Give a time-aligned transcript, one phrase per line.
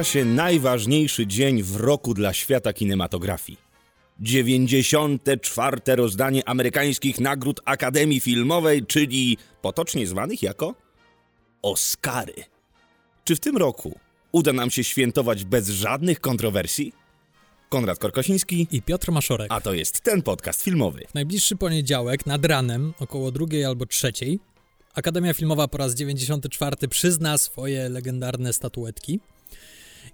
[0.00, 3.58] Zbliża się najważniejszy dzień w roku dla świata kinematografii.
[4.20, 5.80] 94.
[5.96, 10.74] rozdanie amerykańskich nagród Akademii Filmowej, czyli potocznie zwanych jako
[11.62, 12.34] Oscary.
[13.24, 13.98] Czy w tym roku
[14.32, 16.92] uda nam się świętować bez żadnych kontrowersji?
[17.68, 19.46] Konrad Korkosiński, i Piotr Maszorek.
[19.50, 21.04] a to jest ten podcast filmowy.
[21.10, 24.40] W najbliższy poniedziałek nad ranem, około drugiej albo trzeciej,
[24.94, 29.20] Akademia Filmowa po raz 94 przyzna swoje legendarne statuetki.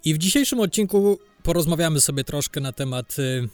[0.06, 3.48] I w dzisiejszym odcinku porozmawiamy sobie troszkę na temat y,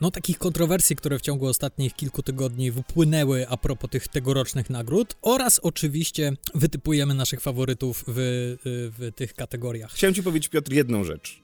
[0.00, 5.16] no, takich kontrowersji, które w ciągu ostatnich kilku tygodni wypłynęły a propos tych tegorocznych nagród
[5.22, 9.92] oraz oczywiście wytypujemy naszych faworytów w, y, w tych kategoriach.
[9.92, 11.42] Chciałem ci powiedzieć, Piotr, jedną rzecz.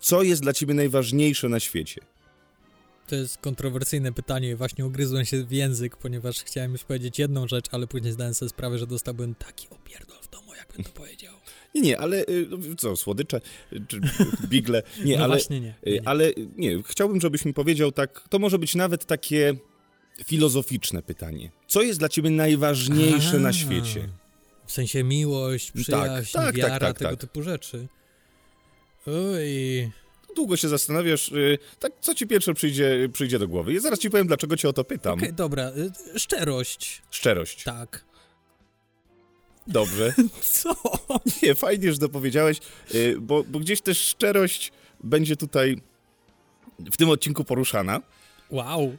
[0.00, 2.00] Co jest dla ciebie najważniejsze na świecie?
[3.06, 4.56] To jest kontrowersyjne pytanie.
[4.56, 8.48] Właśnie ugryzłem się w język, ponieważ chciałem już powiedzieć jedną rzecz, ale później zdałem sobie
[8.48, 11.35] sprawę, że dostałbym taki opierdol w domu, jakbym to powiedział.
[11.76, 13.40] Nie, nie, ale y, co, słodycze
[13.72, 14.00] y, czy
[14.46, 14.82] bigle?
[15.04, 15.74] Nie, no ale, właśnie nie.
[15.86, 16.08] y, nie, nie.
[16.08, 19.54] ale nie, chciałbym, żebyś mi powiedział tak, to może być nawet takie
[20.24, 21.50] filozoficzne pytanie.
[21.66, 24.08] Co jest dla ciebie najważniejsze na świecie?
[24.66, 27.20] W sensie miłość, przyjaźń, tak, tak, wiara, tak, tego tak.
[27.20, 27.88] typu rzeczy.
[29.06, 29.90] Oj,
[30.36, 33.72] Długo się zastanawiasz, y, tak co ci pierwsze przyjdzie, przyjdzie do głowy.
[33.74, 35.18] Ja zaraz ci powiem, dlaczego cię o to pytam.
[35.18, 35.72] okej, dobra.
[36.14, 37.64] y, Szczerość, Szczerość.
[37.64, 38.04] tak.
[39.66, 40.14] Dobrze.
[40.40, 40.74] Co?
[41.42, 42.58] Nie, fajnie, że to powiedziałeś,
[42.94, 44.72] y, bo, bo gdzieś też szczerość
[45.04, 45.76] będzie tutaj
[46.78, 48.00] w tym odcinku poruszana.
[48.50, 48.96] Wow.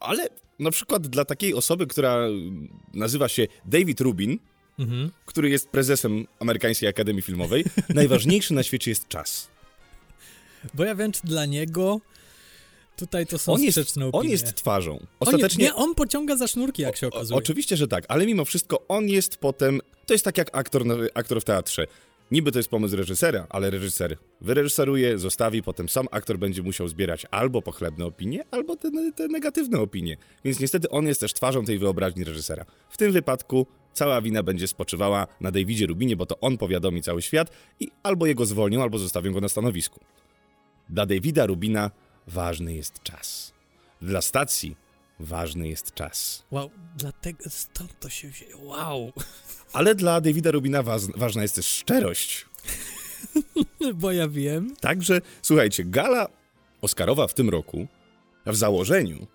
[0.00, 2.18] Ale na przykład dla takiej osoby, która
[2.94, 4.38] nazywa się David Rubin,
[4.78, 5.10] Mhm.
[5.26, 9.48] który jest prezesem Amerykańskiej Akademii Filmowej, najważniejszy na świecie jest czas.
[10.74, 12.00] Bo ja wiem, czy dla niego
[12.96, 13.78] tutaj to są On jest,
[14.12, 14.92] on jest twarzą.
[14.92, 15.64] On nie, Ostatecznie.
[15.64, 17.38] nie, on pociąga za sznurki, jak się o- okazuje.
[17.38, 19.80] oczywiście, że tak, ale mimo wszystko on jest potem.
[20.06, 20.82] To jest tak jak aktor,
[21.14, 21.86] aktor w teatrze.
[22.30, 27.26] Niby to jest pomysł reżysera, ale reżyser wyreżyseruje, zostawi, potem sam aktor będzie musiał zbierać
[27.30, 30.16] albo pochlebne opinie, albo te, te negatywne opinie.
[30.44, 32.64] Więc niestety on jest też twarzą tej wyobraźni reżysera.
[32.90, 37.22] W tym wypadku cała wina będzie spoczywała na Davidzie Rubinie, bo to on powiadomi cały
[37.22, 37.50] świat
[37.80, 40.00] i albo jego zwolnią, albo zostawią go na stanowisku.
[40.88, 41.90] Dla Davida Rubina
[42.26, 43.52] ważny jest czas.
[44.02, 44.76] Dla stacji
[45.20, 46.44] ważny jest czas.
[46.50, 48.64] Wow, dlatego stąd to się wzięło.
[48.64, 49.12] Wow.
[49.72, 52.46] Ale dla Davida Rubina waz- ważna jest też szczerość.
[53.94, 54.76] Bo ja wiem.
[54.80, 56.28] Także, słuchajcie, gala
[56.80, 57.86] Oscarowa w tym roku
[58.46, 59.26] w założeniu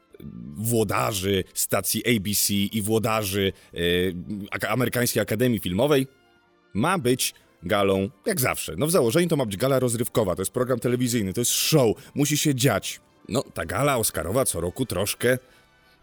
[0.55, 3.53] włodarzy stacji ABC i włodarzy
[4.51, 6.07] Ak- Amerykańskiej Akademii Filmowej
[6.73, 7.33] ma być
[7.63, 8.73] galą, jak zawsze.
[8.77, 11.95] No w założeniu to ma być gala rozrywkowa, to jest program telewizyjny, to jest show,
[12.15, 13.01] musi się dziać.
[13.29, 15.37] No ta gala Oscarowa co roku troszkę,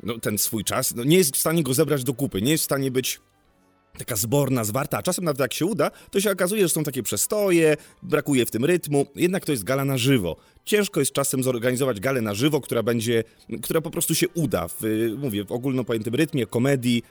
[0.03, 2.62] no ten swój czas, no nie jest w stanie go zebrać do kupy, nie jest
[2.62, 3.21] w stanie być
[3.99, 7.03] taka zborna, zwarta, a czasem nawet jak się uda, to się okazuje, że są takie
[7.03, 10.37] przestoje, brakuje w tym rytmu, jednak to jest gala na żywo.
[10.65, 13.25] Ciężko jest czasem zorganizować galę na żywo, która będzie,
[13.62, 14.83] która po prostu się uda, w,
[15.19, 17.03] mówię, w ogólno pojętym rytmie, komedii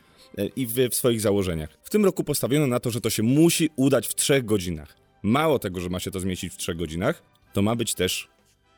[0.56, 1.70] i w, w swoich założeniach.
[1.84, 4.96] W tym roku postawiono na to, że to się musi udać w trzech godzinach.
[5.24, 8.28] Mało tego, że ma się to zmieścić w trzech godzinach, to ma być też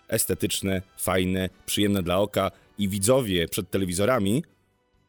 [0.07, 4.43] estetyczne, fajne, przyjemne dla oka i widzowie przed telewizorami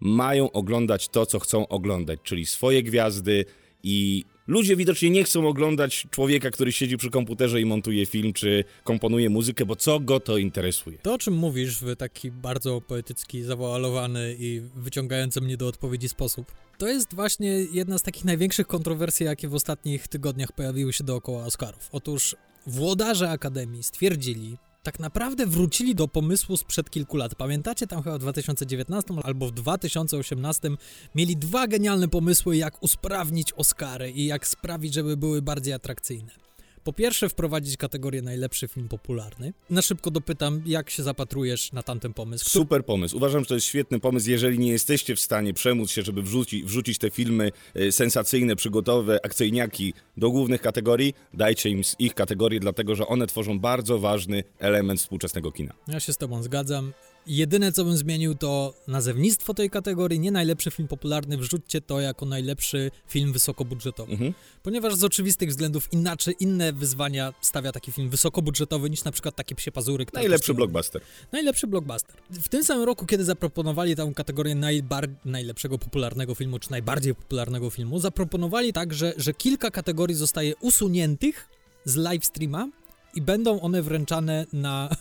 [0.00, 3.44] mają oglądać to, co chcą oglądać, czyli swoje gwiazdy
[3.82, 8.64] i ludzie widocznie nie chcą oglądać człowieka, który siedzi przy komputerze i montuje film, czy
[8.84, 10.98] komponuje muzykę, bo co go to interesuje.
[10.98, 16.52] To, o czym mówisz w taki bardzo poetycki, zawoalowany i wyciągający mnie do odpowiedzi sposób,
[16.78, 21.44] to jest właśnie jedna z takich największych kontrowersji, jakie w ostatnich tygodniach pojawiły się dookoła
[21.44, 21.88] Oscarów.
[21.92, 22.36] Otóż
[22.66, 27.34] włodarze Akademii stwierdzili, tak naprawdę wrócili do pomysłu sprzed kilku lat.
[27.34, 30.70] Pamiętacie, tam chyba w 2019 albo w 2018
[31.14, 36.47] mieli dwa genialne pomysły, jak usprawnić Oscary i jak sprawić, żeby były bardziej atrakcyjne.
[36.84, 39.52] Po pierwsze, wprowadzić kategorię najlepszy film popularny.
[39.70, 42.50] Na szybko dopytam, jak się zapatrujesz na tamten pomysł?
[42.50, 43.16] Super pomysł.
[43.16, 44.30] Uważam, że to jest świetny pomysł.
[44.30, 49.18] Jeżeli nie jesteście w stanie przemóc się, żeby wrzuci, wrzucić te filmy e, sensacyjne, przygotowe,
[49.24, 54.44] akcyjniaki do głównych kategorii, dajcie im z ich kategorii, dlatego że one tworzą bardzo ważny
[54.58, 55.74] element współczesnego kina.
[55.88, 56.92] Ja się z tobą zgadzam.
[57.28, 60.20] Jedyne, co bym zmienił, to nazewnictwo tej kategorii.
[60.20, 64.12] Nie najlepszy film popularny, wrzućcie to jako najlepszy film wysokobudżetowy.
[64.12, 64.34] Mhm.
[64.62, 69.54] Ponieważ z oczywistych względów inaczej, inne wyzwania stawia taki film wysokobudżetowy niż na przykład takie
[69.54, 70.06] psie pazury.
[70.12, 71.02] Najlepszy blockbuster.
[71.32, 72.16] Najlepszy blockbuster.
[72.30, 77.70] W tym samym roku, kiedy zaproponowali tę kategorię najbar- najlepszego popularnego filmu, czy najbardziej popularnego
[77.70, 81.48] filmu, zaproponowali także, że kilka kategorii zostaje usuniętych
[81.84, 82.68] z live streama
[83.14, 84.96] i będą one wręczane na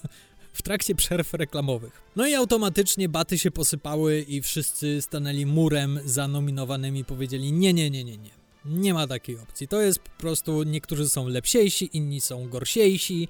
[0.58, 2.02] w trakcie przerw reklamowych.
[2.16, 7.90] No i automatycznie baty się posypały i wszyscy stanęli murem za nominowanymi powiedzieli nie, nie,
[7.90, 8.30] nie, nie, nie.
[8.66, 9.68] Nie ma takiej opcji.
[9.68, 13.28] To jest po prostu, niektórzy są lepsiejsi, inni są gorsiejsi.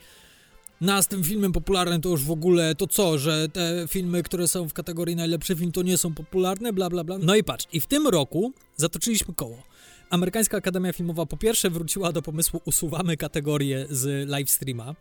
[0.82, 4.48] No, z tym filmem popularnym to już w ogóle to co, że te filmy, które
[4.48, 7.18] są w kategorii najlepszy film, to nie są popularne, bla bla bla.
[7.18, 9.64] No i patrz, i w tym roku zatoczyliśmy koło.
[10.10, 14.96] Amerykańska Akademia Filmowa po pierwsze wróciła do pomysłu usuwamy kategorię z livestreama.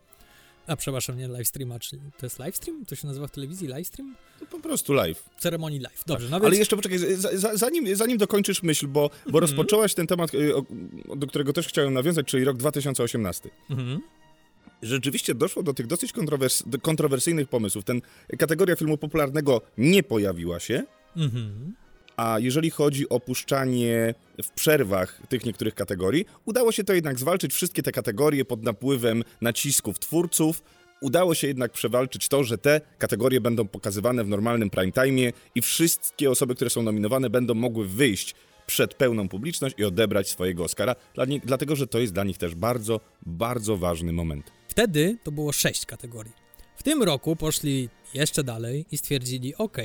[0.66, 2.84] A przepraszam, nie livestreama, czyli to jest livestream?
[2.86, 4.16] To się nazywa w telewizji livestream?
[4.40, 5.24] To po prostu live.
[5.38, 6.02] Ceremonii live.
[6.06, 10.06] Dobrze, no Ale jeszcze poczekaj, za- za- zanim, zanim dokończysz myśl, bo, bo rozpoczęłaś ten
[10.06, 10.52] temat, y,
[11.16, 13.50] do którego też chciałem nawiązać, czyli rok 2018.
[13.70, 14.00] Mhm.
[14.82, 17.84] Rzeczywiście doszło do tych dosyć kontrowers kontrowersyjnych pomysłów.
[17.84, 18.00] Ten
[18.38, 20.84] kategoria filmu popularnego nie pojawiła się,
[21.16, 21.74] Mhm.
[22.16, 27.52] A jeżeli chodzi o puszczanie w przerwach tych niektórych kategorii, udało się to jednak zwalczyć
[27.52, 30.62] wszystkie te kategorie pod napływem nacisków twórców.
[31.00, 35.62] Udało się jednak przewalczyć to, że te kategorie będą pokazywane w normalnym prime time i
[35.62, 38.34] wszystkie osoby, które są nominowane, będą mogły wyjść
[38.66, 40.94] przed pełną publiczność i odebrać swojego Oscara,
[41.44, 44.52] dlatego że to jest dla nich też bardzo, bardzo ważny moment.
[44.68, 46.32] Wtedy to było sześć kategorii.
[46.76, 49.76] W tym roku poszli jeszcze dalej i stwierdzili: OK,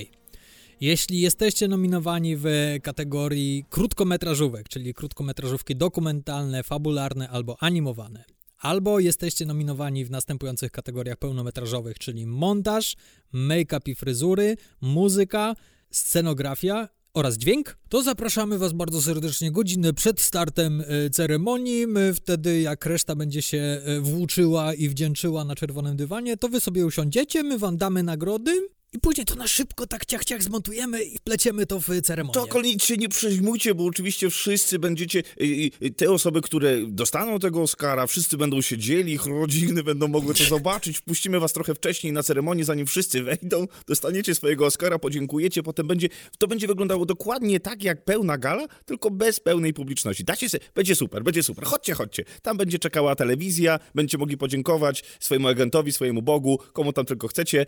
[0.81, 2.45] jeśli jesteście nominowani w
[2.83, 8.24] kategorii krótkometrażówek, czyli krótkometrażówki dokumentalne, fabularne albo animowane,
[8.57, 12.95] albo jesteście nominowani w następujących kategoriach pełnometrażowych, czyli montaż,
[13.33, 15.56] make-up i fryzury, muzyka,
[15.92, 21.88] scenografia oraz dźwięk, to zapraszamy Was bardzo serdecznie godzinę przed startem e, ceremonii.
[21.88, 26.60] My wtedy, jak reszta będzie się e, włóczyła i wdzięczyła na czerwonym dywanie, to Wy
[26.60, 31.04] sobie usiądziecie, my Wam damy nagrody i później to na szybko tak ciach ciach zmontujemy
[31.04, 32.34] i wpleciemy to w ceremonię.
[32.34, 36.78] To tylko nic się nie przejmujcie, bo oczywiście wszyscy będziecie, y, y, te osoby, które
[36.88, 41.76] dostaną tego Oscara, wszyscy będą siedzieli, ich rodziny będą mogły to zobaczyć, wpuścimy was trochę
[41.76, 47.06] wcześniej na ceremonię, zanim wszyscy wejdą, dostaniecie swojego Oscara, podziękujecie, potem będzie, to będzie wyglądało
[47.06, 50.24] dokładnie tak jak pełna gala, tylko bez pełnej publiczności.
[50.24, 52.24] Dacie se, będzie super, będzie super, chodźcie, chodźcie.
[52.42, 57.66] Tam będzie czekała telewizja, będziecie mogli podziękować swojemu agentowi, swojemu Bogu, komu tam tylko chcecie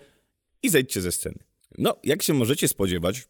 [0.63, 1.39] i zejdźcie ze sceny.
[1.77, 3.27] No, jak się możecie spodziewać,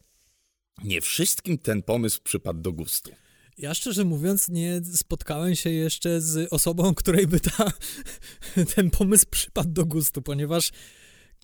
[0.84, 3.10] nie wszystkim ten pomysł przypadł do gustu.
[3.58, 7.72] Ja szczerze mówiąc nie spotkałem się jeszcze z osobą, której by ta,
[8.74, 10.70] ten pomysł przypadł do gustu, ponieważ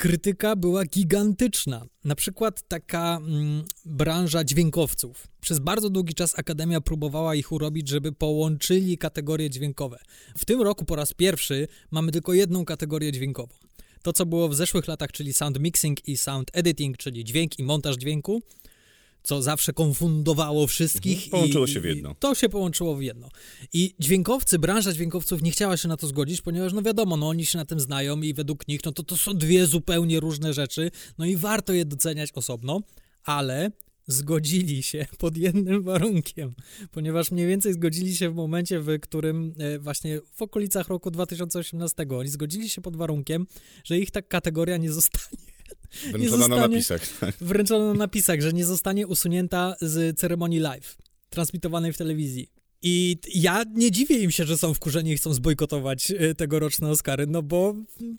[0.00, 1.86] krytyka była gigantyczna.
[2.04, 5.26] Na przykład taka mm, branża dźwiękowców.
[5.40, 9.98] Przez bardzo długi czas Akademia próbowała ich urobić, żeby połączyli kategorie dźwiękowe.
[10.38, 13.54] W tym roku po raz pierwszy mamy tylko jedną kategorię dźwiękową.
[14.02, 17.62] To, co było w zeszłych latach, czyli sound mixing i sound editing, czyli dźwięk i
[17.62, 18.42] montaż dźwięku,
[19.22, 21.16] co zawsze konfundowało wszystkich.
[21.24, 21.30] Mhm.
[21.30, 22.14] Połączyło i, się w jedno.
[22.14, 23.28] To się połączyło w jedno.
[23.72, 27.46] I dźwiękowcy, branża dźwiękowców nie chciała się na to zgodzić, ponieważ no wiadomo, no oni
[27.46, 30.90] się na tym znają i według nich no to to są dwie zupełnie różne rzeczy,
[31.18, 32.80] no i warto je doceniać osobno,
[33.24, 33.70] ale
[34.06, 36.54] zgodzili się pod jednym warunkiem,
[36.90, 42.06] ponieważ mniej więcej zgodzili się w momencie, w którym e, właśnie w okolicach roku 2018
[42.10, 43.46] oni zgodzili się pod warunkiem,
[43.84, 45.50] że ich ta kategoria nie zostanie
[46.12, 47.02] Wręczona na napisach.
[47.40, 50.96] wręczono na napisach, że nie zostanie usunięta z ceremonii live,
[51.30, 52.59] transmitowanej w telewizji.
[52.82, 57.26] I ja nie dziwię im się, że są wkurzeni i chcą zbojkotować e, tegoroczne Oscary,
[57.26, 58.16] no bo mm,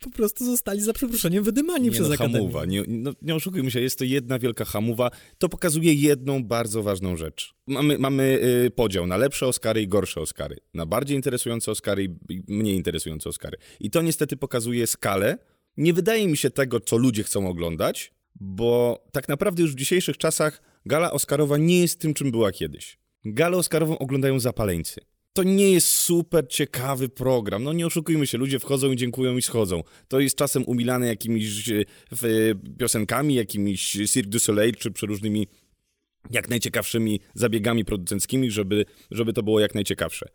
[0.00, 2.38] po prostu zostali za przeproszeniem wydymani Nie przez no, Akademię.
[2.38, 2.64] hamuwa.
[2.64, 5.10] Nie, no, nie oszukujmy się, jest to jedna wielka hamuwa.
[5.38, 7.54] To pokazuje jedną bardzo ważną rzecz.
[7.66, 10.56] Mamy, mamy y, podział na lepsze Oscary i gorsze Oscary.
[10.74, 13.56] Na bardziej interesujące Oscary i mniej interesujące Oscary.
[13.80, 15.38] I to niestety pokazuje skalę.
[15.76, 20.18] Nie wydaje mi się tego, co ludzie chcą oglądać, bo tak naprawdę już w dzisiejszych
[20.18, 23.03] czasach gala Oscarowa nie jest tym, czym była kiedyś.
[23.24, 25.00] Galę Oscarową oglądają zapaleńcy.
[25.32, 27.62] To nie jest super ciekawy program.
[27.64, 29.82] No nie oszukujmy się, ludzie wchodzą i dziękują i schodzą.
[30.08, 31.84] To jest czasem umilane jakimiś e, e,
[32.78, 35.46] piosenkami, jakimiś Cirque du Soleil, czy przeróżnymi
[36.30, 40.28] jak najciekawszymi zabiegami producenckimi, żeby, żeby to było jak najciekawsze.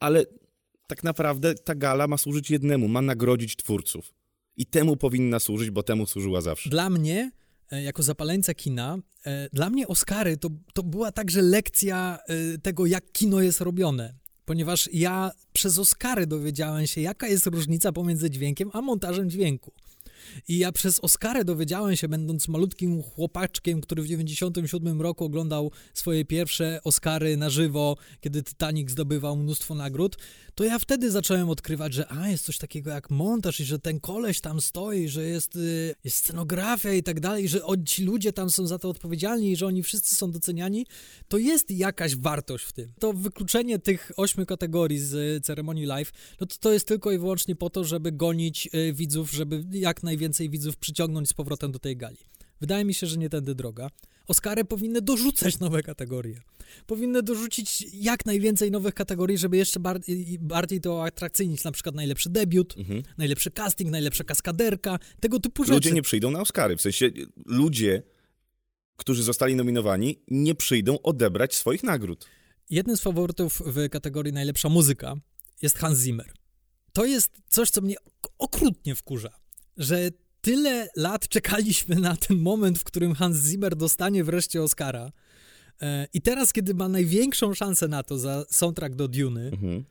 [0.00, 0.24] Ale
[0.88, 4.14] tak naprawdę ta gala ma służyć jednemu, ma nagrodzić twórców.
[4.56, 6.70] I temu powinna służyć, bo temu służyła zawsze.
[6.70, 7.30] Dla mnie,
[7.82, 13.12] jako zapaleńca kina, e, dla mnie Oscary to, to była także lekcja e, tego, jak
[13.12, 14.14] kino jest robione.
[14.44, 19.72] Ponieważ ja przez Oscary dowiedziałem się, jaka jest różnica pomiędzy dźwiękiem a montażem dźwięku.
[20.48, 26.24] I ja przez Oscary dowiedziałem się, będąc malutkim chłopaczkiem, który w 97 roku oglądał swoje
[26.24, 30.16] pierwsze Oscary na żywo, kiedy Titanic zdobywał mnóstwo nagród,
[30.54, 34.00] to ja wtedy zacząłem odkrywać, że a, jest coś takiego jak montaż i że ten
[34.00, 38.50] koleś tam stoi, że jest, y, jest scenografia i tak dalej, że ci ludzie tam
[38.50, 40.86] są za to odpowiedzialni i że oni wszyscy są doceniani,
[41.28, 42.92] to jest jakaś wartość w tym.
[42.98, 47.56] To wykluczenie tych ośmiu kategorii z ceremonii live, no to to jest tylko i wyłącznie
[47.56, 51.96] po to, żeby gonić y, widzów, żeby jak najwięcej widzów przyciągnąć z powrotem do tej
[51.96, 52.16] gali.
[52.60, 53.90] Wydaje mi się, że nie tędy droga.
[54.26, 56.40] Oscary powinny dorzucać nowe kategorie.
[56.86, 61.64] Powinny dorzucić jak najwięcej nowych kategorii, żeby jeszcze bardziej, bardziej to atrakcyjnić.
[61.64, 63.02] Na przykład najlepszy debiut, mhm.
[63.18, 65.74] najlepszy casting, najlepsza kaskaderka, tego typu rzeczy.
[65.74, 66.76] Ludzie nie przyjdą na Oscary.
[66.76, 67.10] W sensie
[67.46, 68.02] ludzie,
[68.96, 72.26] którzy zostali nominowani, nie przyjdą odebrać swoich nagród.
[72.70, 75.14] Jednym z faworytów w kategorii najlepsza muzyka
[75.62, 76.32] jest Hans Zimmer.
[76.92, 77.96] To jest coś, co mnie
[78.38, 79.43] okrutnie wkurza,
[79.76, 85.12] że tyle lat czekaliśmy na ten moment, w którym Hans Zimmer dostanie wreszcie Oscara.
[85.82, 89.84] E, I teraz, kiedy ma największą szansę na to za soundtrack do Duny, mhm.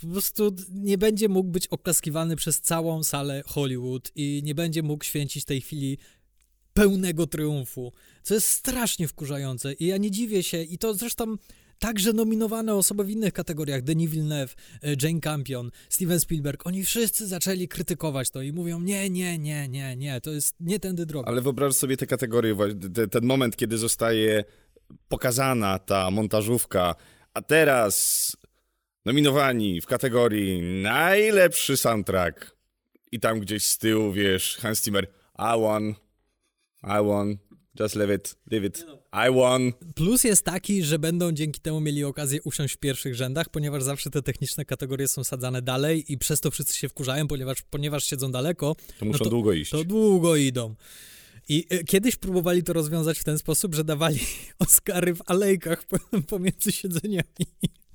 [0.00, 5.04] po prostu nie będzie mógł być oklaskiwany przez całą salę Hollywood i nie będzie mógł
[5.04, 5.98] święcić tej chwili
[6.74, 7.92] pełnego triumfu,
[8.22, 9.72] co jest strasznie wkurzające.
[9.72, 11.36] I ja nie dziwię się, i to zresztą
[11.78, 17.26] Także nominowane osoby w innych kategoriach, Denis Villeneuve, e, Jane Campion, Steven Spielberg, oni wszyscy
[17.26, 21.28] zaczęli krytykować to i mówią nie, nie, nie, nie, nie, to jest nie tędy droga.
[21.28, 22.56] Ale wyobraź sobie te kategorie,
[23.10, 24.44] ten moment, kiedy zostaje
[25.08, 26.94] pokazana ta montażówka,
[27.34, 28.36] a teraz
[29.04, 32.58] nominowani w kategorii najlepszy soundtrack.
[33.12, 35.06] I tam gdzieś z tyłu, wiesz, Hans Zimmer,
[35.38, 35.94] I won,
[36.82, 37.38] I won,
[37.80, 38.84] just leave it, leave it.
[38.86, 38.98] No.
[39.28, 39.72] I won.
[39.94, 44.10] Plus jest taki, że będą dzięki temu mieli okazję usiąść w pierwszych rzędach, ponieważ zawsze
[44.10, 48.32] te techniczne kategorie są sadzane dalej i przez to wszyscy się wkurzają, ponieważ, ponieważ siedzą
[48.32, 48.76] daleko.
[48.98, 49.70] To muszą no to, długo iść.
[49.70, 50.74] To długo idą.
[51.48, 54.20] I e, kiedyś próbowali to rozwiązać w ten sposób, że dawali
[54.58, 55.84] Oscary w alejkach
[56.28, 57.46] pomiędzy siedzeniami.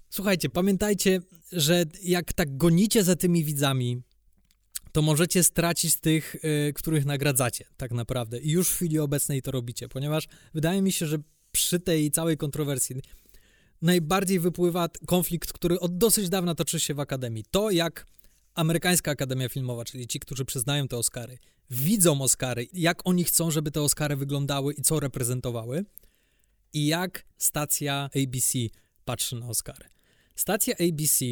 [0.09, 1.21] Słuchajcie, pamiętajcie,
[1.51, 4.01] że jak tak gonicie za tymi widzami,
[4.93, 8.39] to możecie stracić tych, y, których nagradzacie, tak naprawdę.
[8.39, 11.17] I już w chwili obecnej to robicie, ponieważ wydaje mi się, że
[11.51, 12.95] przy tej całej kontrowersji
[13.81, 17.43] najbardziej wypływa konflikt, który od dosyć dawna toczy się w Akademii.
[17.51, 18.05] To, jak
[18.55, 21.38] amerykańska Akademia Filmowa, czyli ci, którzy przyznają te Oscary,
[21.69, 25.85] widzą Oscary, jak oni chcą, żeby te Oscary wyglądały i co reprezentowały,
[26.73, 28.59] i jak stacja ABC
[29.05, 29.85] patrzy na Oscary.
[30.35, 31.25] Stacja ABC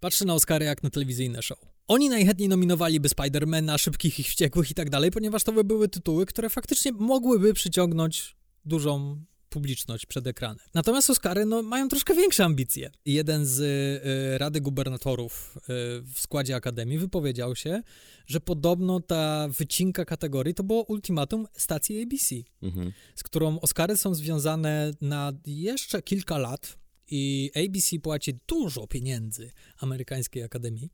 [0.00, 1.75] patrzy na Oscary jak na telewizyjne show.
[1.88, 6.26] Oni najchętniej nominowaliby Spidermana, Szybkich i Wściekłych i tak dalej, ponieważ to by były tytuły,
[6.26, 10.58] które faktycznie mogłyby przyciągnąć dużą publiczność przed ekranem.
[10.74, 12.90] Natomiast Oscary no, mają troszkę większe ambicje.
[13.04, 15.62] Jeden z y, Rady Gubernatorów y,
[16.02, 17.82] w składzie Akademii wypowiedział się,
[18.26, 22.92] że podobno ta wycinka kategorii to było ultimatum stacji ABC, mhm.
[23.14, 26.78] z którą Oscary są związane na jeszcze kilka lat
[27.10, 29.50] i ABC płaci dużo pieniędzy
[29.80, 30.90] amerykańskiej Akademii.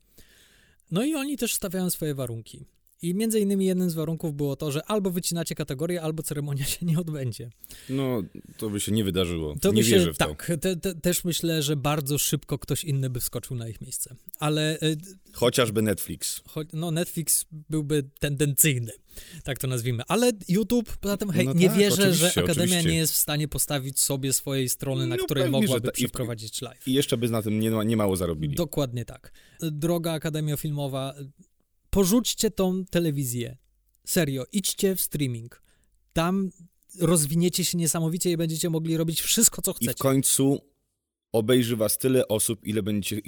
[0.92, 2.64] No i oni też stawiają swoje warunki.
[3.02, 6.86] I między innymi jednym z warunków było to, że albo wycinacie kategorię, albo ceremonia się
[6.86, 7.50] nie odbędzie.
[7.90, 8.22] No,
[8.56, 9.54] to by się nie wydarzyło.
[9.60, 10.26] To nie by się, w to.
[10.26, 14.14] Tak, te, te, też myślę, że bardzo szybko ktoś inny by wskoczył na ich miejsce.
[14.38, 14.80] Ale...
[14.80, 14.96] E,
[15.32, 16.40] Chociażby Netflix.
[16.48, 18.92] Cho, no, Netflix byłby tendencyjny,
[19.44, 20.02] tak to nazwijmy.
[20.08, 22.90] Ale YouTube, poza tym, hej, no nie tak, wierzę, że Akademia oczywiście.
[22.90, 26.62] nie jest w stanie postawić sobie swojej strony, na no, której pewnie, mogłaby ta, przeprowadzić
[26.62, 26.88] live.
[26.88, 28.54] I jeszcze by na tym nie, nie mało zarobili.
[28.54, 29.32] Dokładnie tak.
[29.60, 31.14] Droga Akademia Filmowa
[31.92, 33.56] porzućcie tą telewizję.
[34.06, 35.62] Serio, idźcie w streaming.
[36.12, 36.50] Tam
[37.00, 39.90] rozwiniecie się niesamowicie i będziecie mogli robić wszystko, co chcecie.
[39.90, 40.58] I w końcu
[41.32, 43.22] obejrzy was tyle osób, ile będziecie,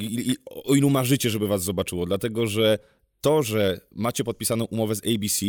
[0.47, 2.07] o ilu marzycie, żeby was zobaczyło.
[2.07, 2.79] Dlatego, że
[3.21, 5.47] to, że macie podpisaną umowę z ABC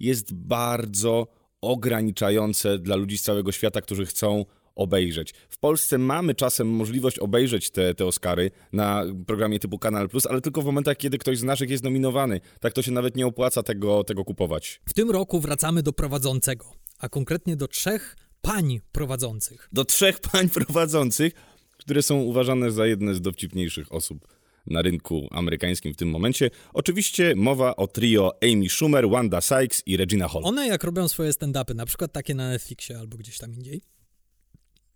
[0.00, 1.26] jest bardzo
[1.60, 4.44] ograniczające dla ludzi z całego świata, którzy chcą
[4.76, 5.34] obejrzeć.
[5.48, 10.40] W Polsce mamy czasem możliwość obejrzeć te, te Oscary na programie typu Kanal Plus, ale
[10.40, 12.40] tylko w momentach, kiedy ktoś z naszych jest nominowany.
[12.60, 14.80] Tak to się nawet nie opłaca tego, tego kupować.
[14.88, 19.68] W tym roku wracamy do prowadzącego, a konkretnie do trzech pań prowadzących.
[19.72, 21.32] Do trzech pań prowadzących,
[21.78, 24.28] które są uważane za jedne z dowcipniejszych osób
[24.66, 26.50] na rynku amerykańskim w tym momencie.
[26.72, 30.42] Oczywiście mowa o trio Amy Schumer, Wanda Sykes i Regina Hall.
[30.44, 33.82] One jak robią swoje stand-upy, na przykład takie na Netflixie albo gdzieś tam indziej,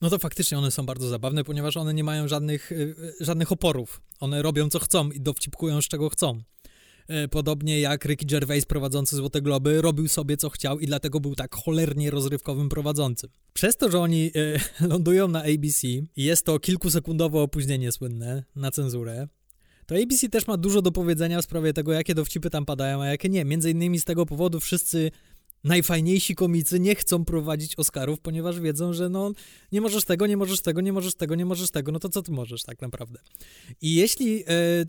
[0.01, 2.75] no to faktycznie one są bardzo zabawne, ponieważ one nie mają żadnych, y,
[3.21, 4.03] y, żadnych oporów.
[4.21, 6.43] One robią co chcą i dowcipkują z czego chcą.
[7.09, 11.35] E, podobnie jak Ricky Gervais prowadzący Złote Globy robił sobie co chciał i dlatego był
[11.35, 13.31] tak cholernie rozrywkowym prowadzącym.
[13.53, 14.31] Przez to, że oni
[14.81, 19.29] e, lądują na ABC i jest to kilkusekundowe opóźnienie słynne na cenzurę,
[19.87, 23.07] to ABC też ma dużo do powiedzenia w sprawie tego, jakie dowcipy tam padają, a
[23.07, 23.45] jakie nie.
[23.45, 25.11] Między innymi z tego powodu wszyscy
[25.65, 29.33] najfajniejsi komicy nie chcą prowadzić Oscarów, ponieważ wiedzą, że no
[29.73, 32.23] nie możesz tego, nie możesz tego, nie możesz tego, nie możesz tego, no to co
[32.23, 33.19] ty możesz tak naprawdę?
[33.83, 34.45] I jeśli e,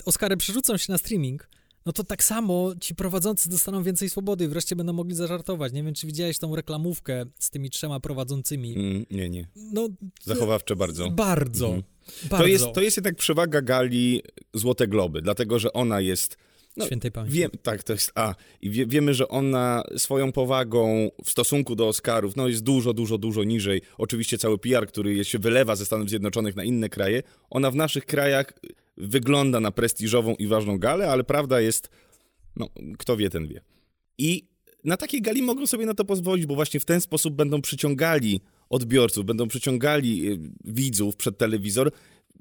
[0.06, 1.50] Oscary przerzucą się na streaming,
[1.86, 5.74] no to tak samo ci prowadzący dostaną więcej swobody i wreszcie będą mogli zażartować.
[5.74, 8.76] Nie wiem, czy widziałeś tą reklamówkę z tymi trzema prowadzącymi.
[8.76, 9.48] Mm, nie, nie.
[9.56, 9.88] No,
[10.24, 11.12] Zachowawcze bardzo.
[11.12, 11.66] Bardzo.
[11.66, 11.84] Mhm.
[12.30, 12.44] bardzo.
[12.44, 14.22] To, jest, to jest jednak przewaga gali
[14.54, 16.38] Złote Globy, dlatego że ona jest
[16.78, 17.38] no, świętej pamięci.
[17.38, 18.36] Wiem, tak, to jest A.
[18.62, 23.18] I wie, wiemy, że ona swoją powagą w stosunku do Oscarów, no jest dużo, dużo,
[23.18, 23.82] dużo niżej.
[23.98, 28.06] Oczywiście cały PR, który się wylewa ze Stanów Zjednoczonych na inne kraje, ona w naszych
[28.06, 28.54] krajach
[28.98, 31.90] wygląda na prestiżową i ważną galę, ale prawda jest,
[32.56, 33.62] no, kto wie, ten wie.
[34.18, 34.52] I
[34.84, 38.42] na takiej gali mogą sobie na to pozwolić, bo właśnie w ten sposób będą przyciągali
[38.70, 41.92] odbiorców, będą przyciągali y, widzów przed telewizor,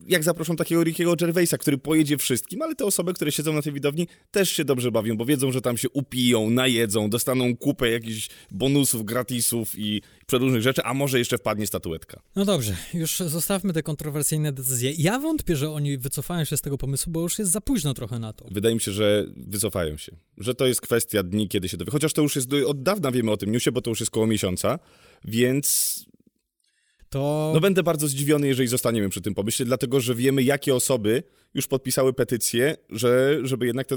[0.08, 3.72] jak zaproszą takiego Rickiego Gervaisa, który pojedzie wszystkim, ale te osoby, które siedzą na tej
[3.72, 8.28] widowni też się dobrze bawią, bo wiedzą, że tam się upiją, najedzą, dostaną kupę jakichś
[8.50, 12.22] bonusów, gratisów i przeróżnych rzeczy, a może jeszcze wpadnie statuetka.
[12.36, 14.92] No dobrze, już zostawmy te kontrowersyjne decyzje.
[14.98, 18.18] Ja wątpię, że oni wycofają się z tego pomysłu, bo już jest za późno trochę
[18.18, 18.48] na to.
[18.50, 20.16] Wydaje mi się, że wycofają się.
[20.38, 21.92] Że to jest kwestia dni, kiedy się dowie.
[21.92, 24.26] Chociaż to już jest, od dawna wiemy o tym newsie, bo to już jest koło
[24.26, 24.78] miesiąca,
[25.24, 26.09] więc
[27.10, 27.50] to...
[27.54, 31.22] No będę bardzo zdziwiony, jeżeli zostaniemy przy tym pomyśle, dlatego że wiemy, jakie osoby
[31.54, 33.88] już podpisały petycję, że, żeby jednak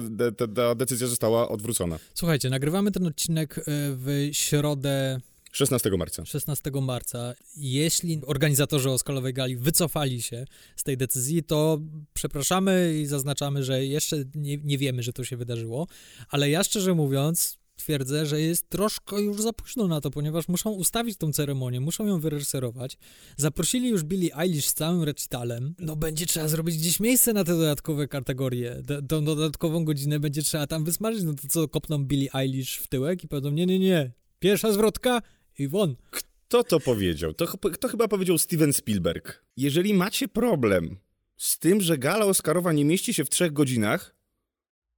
[0.56, 2.00] ta decyzja została odwrócona.
[2.14, 5.20] Słuchajcie, nagrywamy ten odcinek e, w środę
[5.52, 6.26] 16 marca.
[6.26, 7.34] 16 marca.
[7.58, 11.80] Jeśli organizatorzy Oskalowej Gali wycofali się z tej decyzji, to
[12.14, 15.88] przepraszamy i zaznaczamy, że jeszcze nie, nie wiemy, że to się wydarzyło,
[16.30, 20.72] ale ja szczerze mówiąc twierdzę, że jest troszkę już za późno na to, ponieważ muszą
[20.72, 22.98] ustawić tą ceremonię, muszą ją wyreżyserować.
[23.38, 25.76] Zaprosili już Billie Eilish z całym recitalem.
[25.80, 28.84] No będzie trzeba zrobić gdzieś miejsce na te dodatkowe kategorie.
[29.08, 31.24] Tą dodatkową godzinę będzie trzeba tam wysmażyć.
[31.24, 35.22] No to co, kopną Billie Eilish w tyłek i powiedzą, nie, nie, nie, pierwsza zwrotka
[35.60, 35.96] i won.
[36.10, 37.34] Kto to powiedział?
[37.34, 39.46] To, to chyba powiedział Steven Spielberg.
[39.58, 40.98] Jeżeli macie problem
[41.38, 44.16] z tym, że gala Oscarowa nie mieści się w trzech godzinach,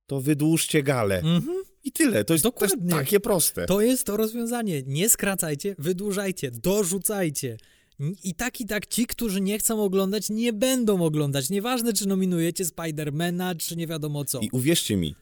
[0.07, 1.19] to wydłużcie galę.
[1.19, 1.64] Mhm.
[1.85, 2.23] I tyle.
[2.23, 2.91] To jest, Dokładnie.
[2.91, 3.65] takie proste.
[3.65, 4.83] To jest to rozwiązanie.
[4.85, 7.57] Nie skracajcie, wydłużajcie, dorzucajcie.
[8.23, 11.49] I tak i tak ci, którzy nie chcą oglądać, nie będą oglądać.
[11.49, 14.39] Nieważne, czy nominujecie Spidermana, czy nie wiadomo co.
[14.39, 15.15] I uwierzcie mi,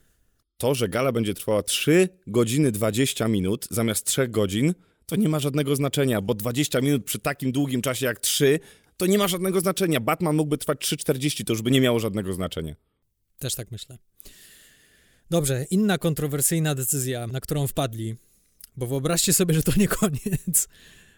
[0.57, 4.73] to, że gala będzie trwała 3 godziny 20 minut zamiast 3 godzin,
[5.05, 8.59] to nie ma żadnego znaczenia, bo 20 minut przy takim długim czasie jak 3,
[8.97, 9.99] to nie ma żadnego znaczenia.
[9.99, 12.75] Batman mógłby trwać 3,40, to już by nie miało żadnego znaczenia.
[13.39, 13.97] Też tak myślę.
[15.33, 18.15] Dobrze, inna kontrowersyjna decyzja, na którą wpadli,
[18.77, 20.67] bo wyobraźcie sobie, że to nie koniec.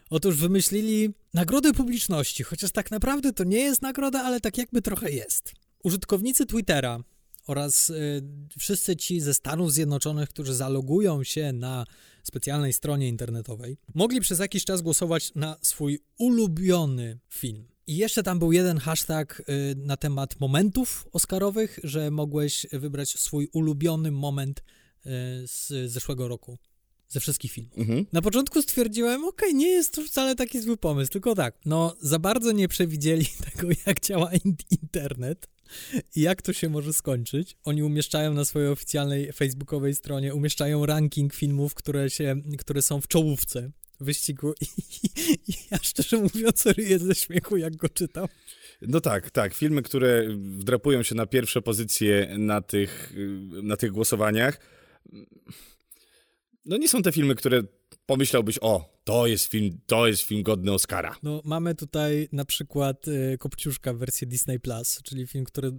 [0.10, 5.12] Otóż wymyślili nagrodę publiczności, chociaż tak naprawdę to nie jest nagroda, ale tak jakby trochę
[5.12, 5.54] jest.
[5.84, 7.00] Użytkownicy Twittera
[7.48, 8.24] oraz y,
[8.60, 11.86] wszyscy ci ze Stanów Zjednoczonych, którzy zalogują się na
[12.24, 17.75] specjalnej stronie internetowej, mogli przez jakiś czas głosować na swój ulubiony film.
[17.88, 23.50] I jeszcze tam był jeden hashtag y, na temat momentów Oscarowych, że mogłeś wybrać swój
[23.54, 25.10] ulubiony moment y,
[25.48, 26.58] z zeszłego roku.
[27.08, 27.78] Ze wszystkich filmów.
[27.78, 28.06] Mhm.
[28.14, 31.96] Na początku stwierdziłem, okej, okay, nie jest to wcale taki zły pomysł, tylko tak, no
[32.02, 35.48] za bardzo nie przewidzieli tego, jak działa in internet
[36.16, 37.58] i jak to się może skończyć.
[37.64, 43.08] Oni umieszczają na swojej oficjalnej facebookowej stronie, umieszczają ranking filmów, które, się, które są w
[43.08, 44.66] czołówce wyścigu i,
[45.52, 48.28] i, ja szczerze mówiąc ryję ze śmiechu, jak go czytam.
[48.82, 49.54] No tak, tak.
[49.54, 53.14] Filmy, które wdrapują się na pierwsze pozycje na tych,
[53.64, 54.60] na tych głosowaniach,
[56.66, 57.62] no nie są te filmy, które
[58.06, 61.16] pomyślałbyś, o, to jest film, to jest film godny Oscara.
[61.24, 65.72] No mamy tutaj na przykład y, Kopciuszka w wersji Disney+, Plus, czyli film, który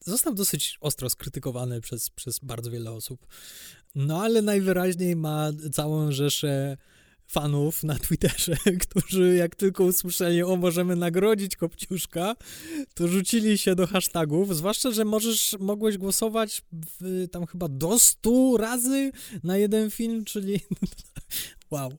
[0.00, 3.26] został dosyć ostro skrytykowany przez, przez bardzo wiele osób.
[3.94, 6.76] No ale najwyraźniej ma całą rzeszę
[7.26, 8.56] fanów na Twitterze,
[8.88, 12.36] którzy jak tylko usłyszeli, o możemy nagrodzić Kopciuszka,
[12.94, 16.62] to rzucili się do hashtagów, zwłaszcza, że możesz, mogłeś głosować
[17.00, 20.60] w, tam chyba do 100 razy na jeden film, czyli
[21.70, 21.92] wow.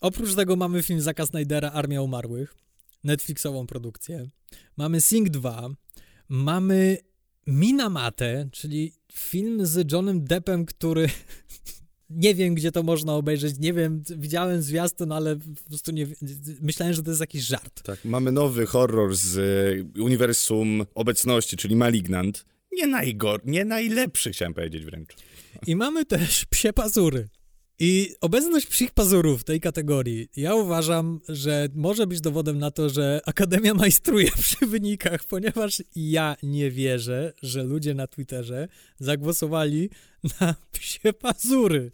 [0.00, 2.54] Oprócz tego mamy film Zaka Snydera Armia Umarłych,
[3.04, 4.28] Netflixową produkcję.
[4.76, 5.68] Mamy Sing 2,
[6.28, 6.98] mamy
[7.46, 11.08] Minamate, czyli film z Johnem Deppem, który
[12.16, 16.06] nie wiem, gdzie to można obejrzeć, nie wiem, widziałem zwiastun, ale po prostu nie,
[16.60, 17.82] myślałem, że to jest jakiś żart.
[17.82, 22.44] Tak, mamy nowy horror z e, uniwersum obecności, czyli Malignant.
[22.72, 25.08] Nie najgor, nie najlepszy, chciałem powiedzieć wręcz.
[25.66, 27.28] I mamy też psie pazury.
[27.78, 32.88] I obecność psich pazurów w tej kategorii, ja uważam, że może być dowodem na to,
[32.88, 39.90] że Akademia majstruje przy wynikach, ponieważ ja nie wierzę, że ludzie na Twitterze zagłosowali
[40.40, 41.92] na psie pazury.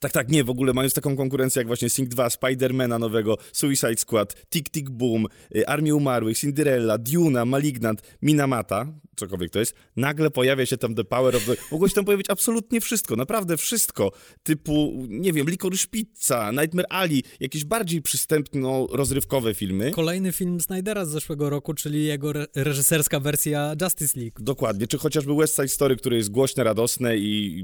[0.00, 3.96] Tak, tak, nie, w ogóle mając taką konkurencję jak właśnie Sing 2, Spidermana nowego, Suicide
[3.96, 10.30] Squad, Tick Tick Boom, y, Armię Umarłych, Cinderella, Duna, Malignant, Minamata, cokolwiek to jest, nagle
[10.30, 11.56] pojawia się tam The Power of the...
[11.72, 17.22] Mogło się tam pojawić absolutnie wszystko, naprawdę wszystko, typu, nie wiem, Licorice Pizza, Nightmare Alley,
[17.40, 19.90] jakieś bardziej przystępno rozrywkowe filmy.
[19.90, 24.36] Kolejny film Snydera z zeszłego roku, czyli jego re reżyserska wersja Justice League.
[24.40, 27.58] Dokładnie, czy chociażby West Side Story, które jest głośne, radosne i,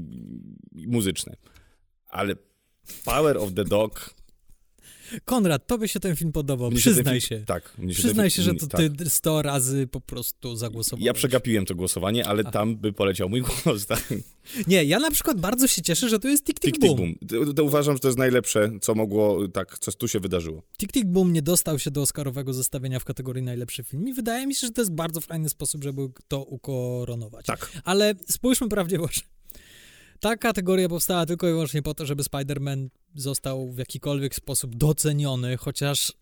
[0.75, 1.35] i muzyczne.
[2.13, 2.35] Ale
[3.05, 4.13] Power of the Dog.
[5.25, 7.27] Konrad, tobie się ten film podobał, mnie przyznaj się.
[7.27, 7.43] się.
[7.45, 7.77] Tak.
[7.77, 9.07] Mnie się przyznaj się, że to ty tak.
[9.07, 11.05] 100 razy po prostu zagłosowałeś.
[11.05, 12.51] Ja przegapiłem to głosowanie, ale A.
[12.51, 13.85] tam by poleciał mój głos.
[13.85, 14.13] Tak?
[14.67, 16.97] Nie, ja na przykład bardzo się cieszę, że to jest Tick Tick, Boom.
[16.97, 17.45] Tick, boom.
[17.45, 20.63] To, to uważam, że to jest najlepsze, co mogło, tak, co tu się wydarzyło.
[20.77, 24.47] Tick Tick Boom nie dostał się do Oscarowego zestawienia w kategorii najlepszy film i wydaje
[24.47, 27.45] mi się, że to jest bardzo fajny sposób, żeby to ukoronować.
[27.45, 27.71] Tak.
[27.83, 28.67] Ale spójrzmy
[29.01, 29.21] oczy.
[30.23, 35.57] Ta kategoria powstała tylko i wyłącznie po to, żeby Spider-Man został w jakikolwiek sposób doceniony,
[35.57, 36.13] chociaż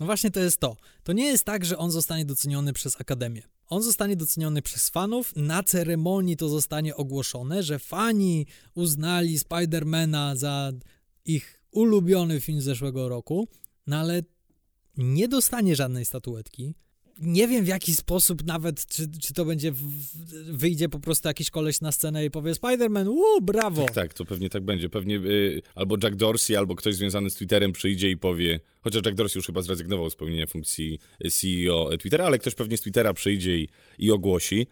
[0.00, 0.76] no właśnie to jest to.
[1.02, 3.42] To nie jest tak, że on zostanie doceniony przez Akademię.
[3.66, 5.32] On zostanie doceniony przez fanów.
[5.36, 10.72] Na ceremonii to zostanie ogłoszone, że fani uznali Spidermana za
[11.24, 13.48] ich ulubiony film z zeszłego roku,
[13.86, 14.22] no ale
[14.96, 16.74] nie dostanie żadnej statuetki
[17.22, 19.82] nie wiem w jaki sposób nawet, czy, czy to będzie, w,
[20.56, 23.84] wyjdzie po prostu jakiś koleś na scenę i powie Spider-Man, uuu, brawo.
[23.84, 24.88] Tak, tak, to pewnie tak będzie.
[24.88, 29.16] Pewnie y, albo Jack Dorsey, albo ktoś związany z Twitterem przyjdzie i powie, chociaż Jack
[29.16, 30.98] Dorsey już chyba zrezygnował z pełnienia funkcji
[31.32, 34.66] CEO Twittera, ale ktoś pewnie z Twittera przyjdzie i, i ogłosi.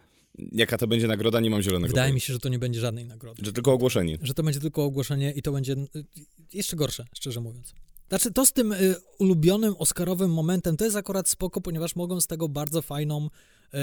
[0.51, 1.93] Jaka to będzie nagroda, nie mam zielonego.
[1.93, 3.45] Wydaje mi się, że to nie będzie żadnej nagrody.
[3.45, 4.17] Że tylko ogłoszenie.
[4.21, 6.05] Że to będzie tylko ogłoszenie i to będzie y,
[6.53, 7.73] jeszcze gorsze, szczerze mówiąc.
[8.11, 12.27] Znaczy, to z tym y, ulubionym Oscarowym momentem to jest akurat spoko, ponieważ mogą z
[12.27, 13.29] tego bardzo fajną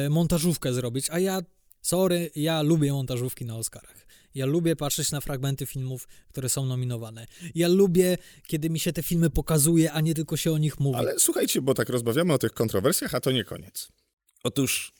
[0.06, 1.40] y, montażówkę zrobić, a ja,
[1.82, 4.06] sorry, ja lubię montażówki na Oscarach.
[4.34, 7.26] Ja lubię patrzeć na fragmenty filmów, które są nominowane.
[7.54, 10.98] Ja lubię, kiedy mi się te filmy pokazuje, a nie tylko się o nich mówi.
[10.98, 13.88] Ale słuchajcie, bo tak rozmawiamy o tych kontrowersjach, a to nie koniec.
[14.44, 14.94] Otóż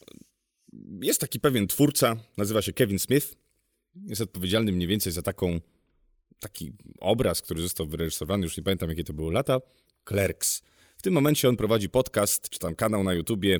[1.01, 3.35] jest taki pewien twórca, nazywa się Kevin Smith.
[3.95, 5.59] Jest odpowiedzialny mniej więcej za taką
[6.39, 9.59] taki obraz, który został wyreżyserowany, już nie pamiętam jakie to były lata,
[10.05, 10.61] Clerks.
[10.97, 13.59] W tym momencie on prowadzi podcast, czy tam kanał na YouTubie,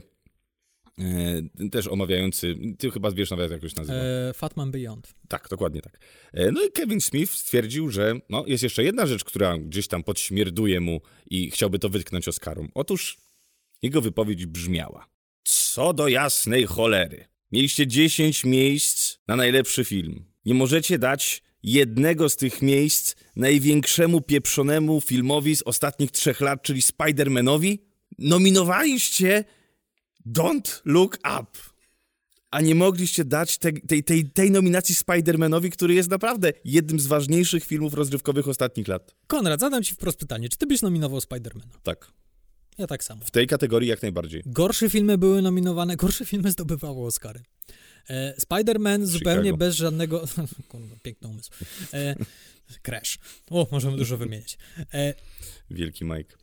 [0.99, 3.99] e, też omawiający, ty chyba wiesz nawet jak już nazywa.
[3.99, 5.13] E, Fatman Beyond.
[5.27, 5.99] Tak, dokładnie tak.
[6.33, 10.03] E, no i Kevin Smith stwierdził, że no, jest jeszcze jedna rzecz, która gdzieś tam
[10.03, 12.69] podśmierduje mu i chciałby to wytknąć Oscarom.
[12.73, 13.17] Otóż
[13.81, 15.09] jego wypowiedź brzmiała.
[15.43, 17.25] Co do jasnej cholery.
[17.51, 20.25] Mieliście 10 miejsc na najlepszy film.
[20.45, 26.81] Nie możecie dać jednego z tych miejsc największemu pieprzonemu filmowi z ostatnich trzech lat, czyli
[26.81, 27.77] Spider-Manowi,
[28.19, 29.43] nominowaliście
[30.27, 31.47] Don't Look Up.
[32.51, 37.07] A nie mogliście dać te, tej, tej, tej nominacji Spider-Manowi, który jest naprawdę jednym z
[37.07, 39.15] ważniejszych filmów rozrywkowych ostatnich lat.
[39.27, 40.49] Konrad, zadam ci wprost pytanie.
[40.49, 41.77] Czy ty byś nominował Spider-Mana?
[41.83, 42.11] Tak.
[42.77, 43.25] Ja tak samo.
[43.25, 44.43] W tej kategorii jak najbardziej.
[44.45, 47.41] Gorsze filmy były nominowane, gorsze filmy zdobywały Oscary.
[48.09, 50.25] E, Spider-Man zupełnie bez żadnego...
[50.69, 51.51] Kurwa, piękny umysł.
[51.93, 52.15] E,
[52.81, 53.19] Crash.
[53.49, 54.57] O, możemy dużo wymienić.
[54.93, 55.13] E,
[55.71, 56.35] Wielki Mike.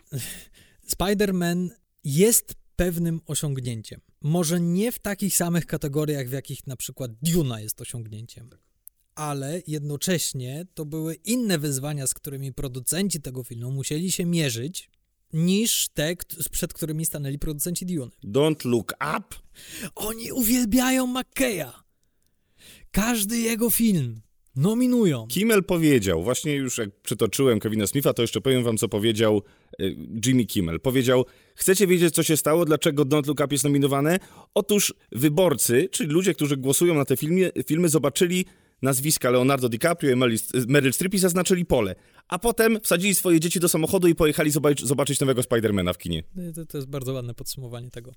[0.88, 1.68] Spider-Man
[2.04, 4.00] jest pewnym osiągnięciem.
[4.22, 8.50] Może nie w takich samych kategoriach, w jakich na przykład Duna jest osiągnięciem,
[9.14, 14.90] ale jednocześnie to były inne wyzwania, z którymi producenci tego filmu musieli się mierzyć,
[15.32, 16.14] niż te,
[16.50, 18.10] przed którymi stanęli producenci Dune.
[18.24, 19.36] Don't look up.
[19.94, 21.72] Oni uwielbiają McKeya.
[22.90, 24.20] Każdy jego film
[24.56, 25.26] nominują.
[25.26, 29.42] Kimmel powiedział, właśnie już jak przytoczyłem Kevina Smitha, to jeszcze powiem wam, co powiedział
[29.80, 30.80] y, Jimmy Kimmel.
[30.80, 34.18] Powiedział, chcecie wiedzieć, co się stało, dlaczego Don't Look Up jest nominowane?
[34.54, 38.44] Otóż wyborcy, czyli ludzie, którzy głosują na te filmy, filmy zobaczyli
[38.82, 40.16] nazwiska Leonardo DiCaprio i
[40.68, 41.94] Meryl Streep i zaznaczyli pole.
[42.28, 44.50] A potem wsadzili swoje dzieci do samochodu i pojechali
[44.82, 46.22] zobaczyć, nowego Spidermana w kinie.
[46.54, 48.12] To, to jest bardzo ładne podsumowanie tego.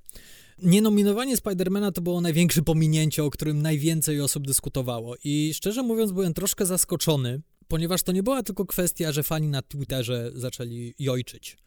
[0.64, 5.16] Nienominowanie Spidermana to było największe pominięcie, o którym najwięcej osób dyskutowało.
[5.24, 9.62] I szczerze mówiąc, byłem troszkę zaskoczony, ponieważ to nie była tylko kwestia, że fani na
[9.62, 11.58] Twitterze zaczęli jojczyć.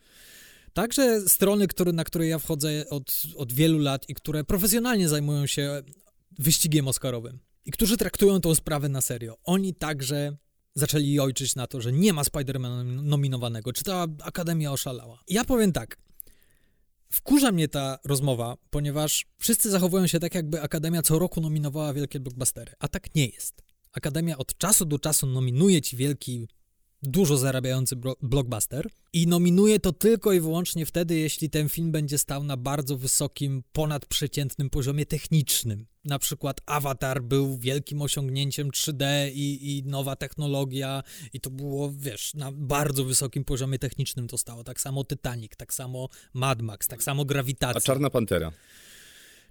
[0.72, 5.46] Także strony, który, na które ja wchodzę od, od wielu lat i które profesjonalnie zajmują
[5.46, 5.82] się
[6.38, 9.36] wyścigiem Oscarowym i którzy traktują tą sprawę na serio.
[9.44, 10.36] Oni także
[10.74, 15.22] zaczęli ojczyć na to, że nie ma Spidermana nominowanego, czy ta Akademia oszalała.
[15.28, 15.98] Ja powiem tak,
[17.12, 22.20] wkurza mnie ta rozmowa, ponieważ wszyscy zachowują się tak, jakby Akademia co roku nominowała wielkie
[22.20, 23.62] blockbustery, a tak nie jest.
[23.92, 26.48] Akademia od czasu do czasu nominuje ci wielki
[27.02, 32.44] dużo zarabiający blockbuster i nominuje to tylko i wyłącznie wtedy, jeśli ten film będzie stał
[32.44, 35.86] na bardzo wysokim, ponadprzeciętnym poziomie technicznym.
[36.04, 42.34] Na przykład Avatar był wielkim osiągnięciem 3D i, i nowa technologia i to było, wiesz,
[42.34, 44.64] na bardzo wysokim poziomie technicznym to stało.
[44.64, 47.78] Tak samo Titanic, tak samo Mad Max, tak samo Grawitacja.
[47.78, 48.52] A Czarna Pantera?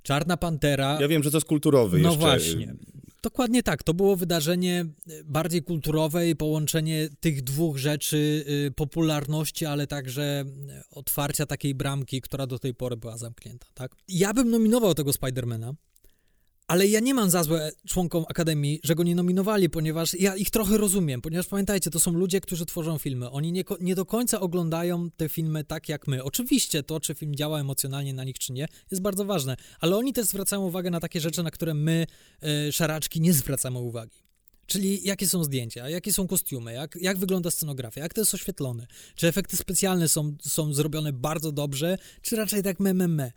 [0.03, 0.97] Czarna Pantera.
[1.01, 2.19] Ja wiem, że to jest kulturowy no jeszcze.
[2.19, 2.75] właśnie.
[3.23, 3.83] Dokładnie tak.
[3.83, 10.45] To było wydarzenie y, bardziej kulturowe i połączenie tych dwóch rzeczy, y, popularności, ale także
[10.47, 13.95] y, otwarcia takiej bramki, która do tej pory była zamknięta, tak?
[14.07, 15.73] Ja bym nominował tego Spidermana,
[16.71, 20.49] ale ja nie mam za złe członkom Akademii, że go nie nominowali, ponieważ ja ich
[20.49, 23.29] trochę rozumiem, ponieważ pamiętajcie, to są ludzie, którzy tworzą filmy.
[23.29, 26.23] Oni nie, nie do końca oglądają te filmy tak jak my.
[26.23, 30.13] Oczywiście to, czy film działa emocjonalnie na nich, czy nie, jest bardzo ważne, ale oni
[30.13, 32.07] też zwracają uwagę na takie rzeczy, na które my,
[32.41, 34.17] yy, szaraczki, nie zwracamy uwagi.
[34.65, 38.87] Czyli jakie są zdjęcia, jakie są kostiumy, jak, jak wygląda scenografia, jak to jest oświetlone,
[39.15, 43.31] czy efekty specjalne są, są zrobione bardzo dobrze, czy raczej tak me, me, me.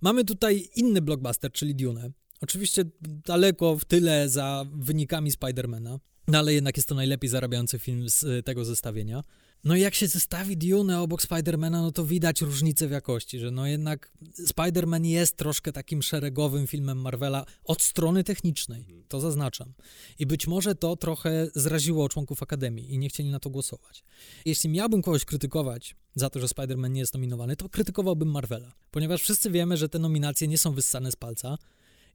[0.00, 2.12] Mamy tutaj inny blockbuster, czyli Dune,
[2.44, 8.08] Oczywiście daleko w tyle za wynikami Spidermana, no ale jednak jest to najlepiej zarabiający film
[8.10, 9.24] z y, tego zestawienia.
[9.64, 13.50] No i jak się zestawi Dune obok Spidermana, no to widać różnicę w jakości, że
[13.50, 14.12] no jednak
[14.46, 19.72] Spiderman jest troszkę takim szeregowym filmem Marvela od strony technicznej, to zaznaczam.
[20.18, 24.04] I być może to trochę zraziło członków Akademii i nie chcieli na to głosować.
[24.44, 29.22] Jeśli miałbym kogoś krytykować za to, że Spider-Man nie jest nominowany, to krytykowałbym Marvela, ponieważ
[29.22, 31.58] wszyscy wiemy, że te nominacje nie są wyssane z palca,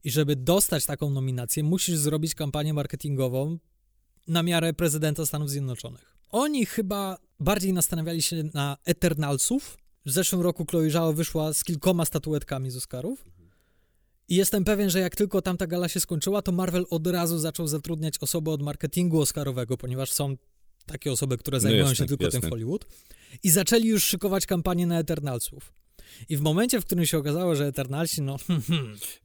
[0.04, 3.58] i żeby dostać taką nominację, musisz zrobić kampanię marketingową
[4.28, 6.16] na miarę prezydenta Stanów Zjednoczonych.
[6.30, 9.78] Oni chyba bardziej nastanawiali się na Eternalsów.
[10.06, 13.24] W zeszłym roku Chloe Zhao wyszła z kilkoma statuetkami z Oscarów.
[14.28, 17.66] I jestem pewien, że jak tylko tamta gala się skończyła, to Marvel od razu zaczął
[17.66, 20.36] zatrudniać osoby od marketingu Oscarowego, ponieważ są
[20.86, 22.40] takie osoby, które no zajmują no jasne, się tylko jasne.
[22.40, 22.86] tym Hollywood.
[23.42, 25.72] I zaczęli już szykować kampanię na Eternalsów.
[26.28, 28.36] I w momencie, w którym się okazało, że Eternalsi, no...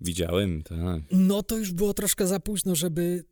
[0.01, 1.01] Widziałem, tak.
[1.11, 3.23] No to już było troszkę za późno, żeby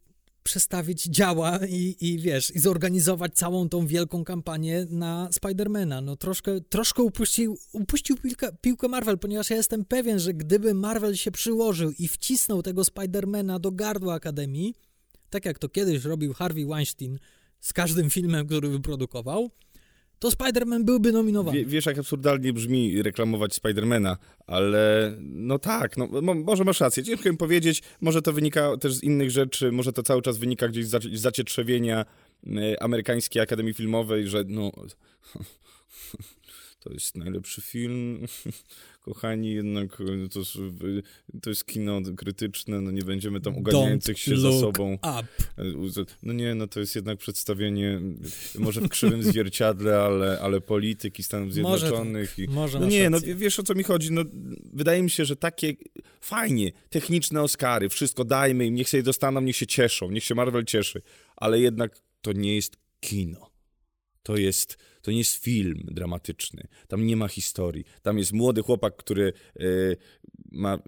[0.43, 6.01] przestawić działa i, i wiesz, i zorganizować całą tą wielką kampanię na Spidermana.
[6.01, 11.15] No troszkę, troszkę upuścił, upuścił piłkę, piłkę Marvel, ponieważ ja jestem pewien, że gdyby Marvel
[11.15, 14.75] się przyłożył i wcisnął tego Spidermana do gardła Akademii,
[15.29, 17.19] tak jak to kiedyś robił Harvey Weinstein
[17.59, 19.51] z każdym filmem, który wyprodukował,
[20.23, 21.57] to Spider-Man byłby nominowany.
[21.57, 27.03] Wie, wiesz, jak absurdalnie brzmi reklamować Spidermana, ale no tak, no, mo, może masz rację.
[27.03, 30.67] Ciężko im powiedzieć, może to wynika też z innych rzeczy, może to cały czas wynika
[30.67, 32.05] gdzieś z zacietrzewienia
[32.47, 34.71] e, amerykańskiej Akademii Filmowej, że no
[36.83, 38.25] to jest najlepszy film.
[39.05, 40.39] Kochani, jednak e, to,
[41.41, 44.93] to jest kino krytyczne, no nie będziemy tam uganiających się za sobą.
[44.93, 45.27] Up.
[45.57, 45.63] E,
[46.23, 48.01] no nie, no to jest jednak przedstawienie,
[48.59, 52.37] może w krzywym zwierciadle, ale, ale polityki Stanów Zjednoczonych.
[52.37, 52.51] Może, tak.
[52.51, 54.21] i, może no nie, no wiesz o co mi chodzi, no
[54.73, 55.73] wydaje mi się, że takie
[56.21, 60.65] fajnie, techniczne Oscary, wszystko dajmy im, niech się dostaną, niech się cieszą, niech się Marvel
[60.65, 61.01] cieszy,
[61.35, 63.52] ale jednak to nie jest kino.
[64.23, 66.67] To jest to nie jest film dramatyczny.
[66.87, 67.83] Tam nie ma historii.
[68.01, 69.97] Tam jest młody chłopak, który yy,
[70.51, 70.79] ma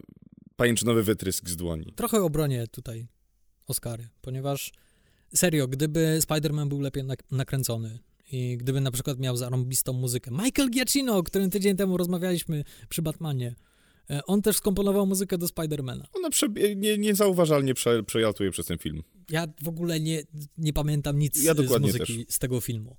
[0.56, 1.93] pajęczynowy wytrysk z dłoni.
[1.95, 3.08] Trochę obronię tutaj
[3.67, 4.71] Oscary, ponieważ
[5.34, 8.00] serio, gdyby Spider-Man był lepiej nakręcony
[8.32, 10.32] i gdyby na przykład miał zarąbistą muzykę.
[10.32, 13.56] Michael Giacchino, o którym tydzień temu rozmawialiśmy przy Batmanie,
[14.10, 16.08] e, on też skomponował muzykę do Spidermana.
[16.13, 19.04] Ona prze, nie, niezauważalnie prze, przelatuje przez ten film.
[19.30, 20.24] Ja w ogóle nie,
[20.58, 22.36] nie pamiętam nic ja z muzyki też.
[22.36, 22.98] z tego filmu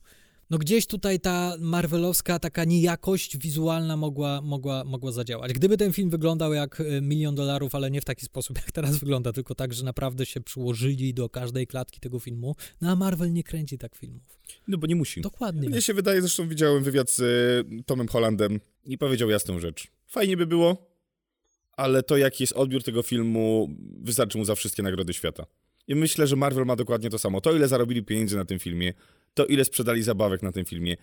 [0.51, 5.53] no gdzieś tutaj ta marvelowska taka niejakość wizualna mogła, mogła, mogła zadziałać.
[5.53, 8.97] Gdyby ten film wyglądał jak e, milion dolarów, ale nie w taki sposób, jak teraz
[8.97, 13.33] wygląda, tylko tak, że naprawdę się przyłożyli do każdej klatki tego filmu, no a Marvel
[13.33, 14.23] nie kręci tak filmów.
[14.69, 15.21] No bo nie musi.
[15.21, 15.69] Dokładnie.
[15.69, 19.87] Mnie się wydaje, zresztą widziałem wywiad z e, Tomem Hollandem i powiedział jasną rzecz.
[20.07, 20.97] Fajnie by było,
[21.73, 23.69] ale to jaki jest odbiór tego filmu
[24.03, 25.47] wystarczy mu za wszystkie nagrody świata.
[25.89, 27.41] I myślę, że Marvel ma dokładnie to samo.
[27.41, 28.95] To, ile zarobili pieniędzy na tym filmie,
[29.37, 30.97] to ile sprzedali zabawek na tym filmie.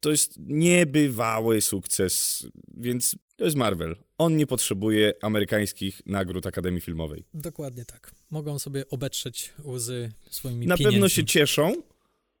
[0.00, 2.46] To jest niebywały sukces,
[2.76, 3.96] więc to jest Marvel.
[4.18, 7.24] On nie potrzebuje amerykańskich nagród Akademii Filmowej.
[7.34, 8.14] Dokładnie tak.
[8.30, 10.94] Mogą sobie obetrzeć łzy swoimi Na pieniędzmi.
[10.94, 11.74] pewno się cieszą,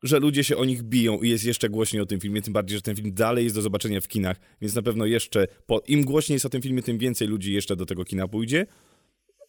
[0.02, 2.78] że ludzie się o nich biją i jest jeszcze głośniej o tym filmie, tym bardziej,
[2.78, 6.04] że ten film dalej jest do zobaczenia w kinach, więc na pewno jeszcze, po, im
[6.04, 8.66] głośniej jest o tym filmie, tym więcej ludzi jeszcze do tego kina pójdzie,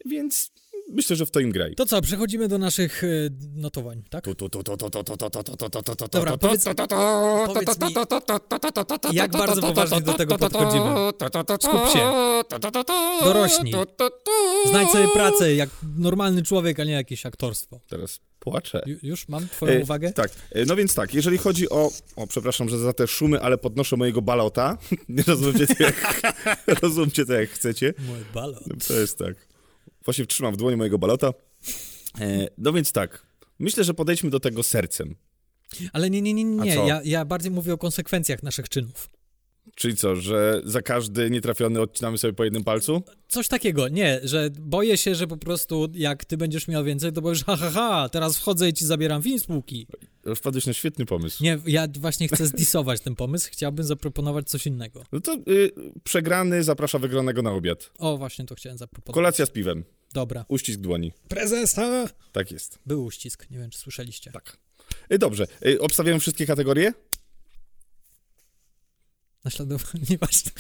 [0.06, 0.52] więc
[0.89, 1.76] myślę, że w to im graj.
[1.76, 3.02] To co, przechodzimy do naszych
[3.56, 4.26] notowań, tak?
[6.12, 7.93] Dobra, powiedz, mi,
[9.13, 10.89] jak bardzo poważnie do tego podchodzimy.
[11.62, 12.12] Skup się.
[13.23, 13.73] Dorośnij.
[14.69, 17.80] Znajdź sobie pracę jak normalny człowiek, a nie jakieś aktorstwo.
[17.89, 18.82] Teraz płaczę.
[18.88, 20.13] Ju- Już mam twoją E, uwagę?
[20.13, 21.91] Tak, e, no więc tak, jeżeli chodzi o...
[22.15, 24.78] O, przepraszam, że za te szumy, ale podnoszę mojego balota.
[25.10, 26.21] Nie rozumcie to jak,
[26.82, 27.93] rozumcie to jak chcecie.
[28.08, 28.63] Mój balon.
[28.88, 29.47] To jest tak.
[30.08, 31.34] Właśnie trzymam w dłoni mojego balota.
[32.20, 33.26] E, no więc tak,
[33.60, 35.15] myślę, że podejdźmy do tego sercem.
[35.93, 36.76] Ale nie, nie, nie, nie.
[36.76, 39.10] Ja, ja bardziej mówię o konsekwencjach naszych czynów.
[39.76, 43.04] Czyli co, że za każdy nietrafiony odcinamy sobie po jednym palcu?
[43.28, 47.22] Coś takiego, nie, że boję się, że po prostu jak ty będziesz miał więcej, to
[47.22, 49.88] powiesz, ha, ha, ha, teraz wchodzę i ci zabieram film z półki.
[50.36, 51.43] Wpadłeś na świetny pomysł.
[51.43, 55.04] Nie, ja właśnie chcę zdisować ten pomysł, chciałbym zaproponować coś innego.
[55.12, 55.72] No to y,
[56.04, 57.91] przegrany zaprasza wygranego na obiad.
[57.98, 59.15] O, właśnie to chciałem zaproponować.
[59.15, 59.84] Kolacja z piwem.
[60.13, 60.46] Dobra.
[60.48, 61.13] Uścisk dłoni.
[61.28, 62.10] Prezesa!
[62.32, 62.80] Tak jest.
[62.86, 64.32] Był uścisk, nie wiem, czy słyszeliście.
[64.32, 64.58] Tak.
[65.13, 65.48] Y, dobrze.
[65.65, 66.93] Y, obstawiamy wszystkie kategorie?
[69.46, 70.52] Naśladowanie, nieważne.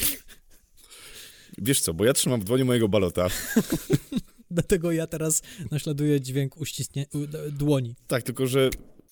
[1.57, 3.27] Wiesz co, bo ja trzymam w dłoni mojego balota.
[4.51, 7.95] Dlatego ja teraz naśladuję dźwięk uściśnie, u, d- dłoni.
[8.07, 8.69] Tak, tylko że...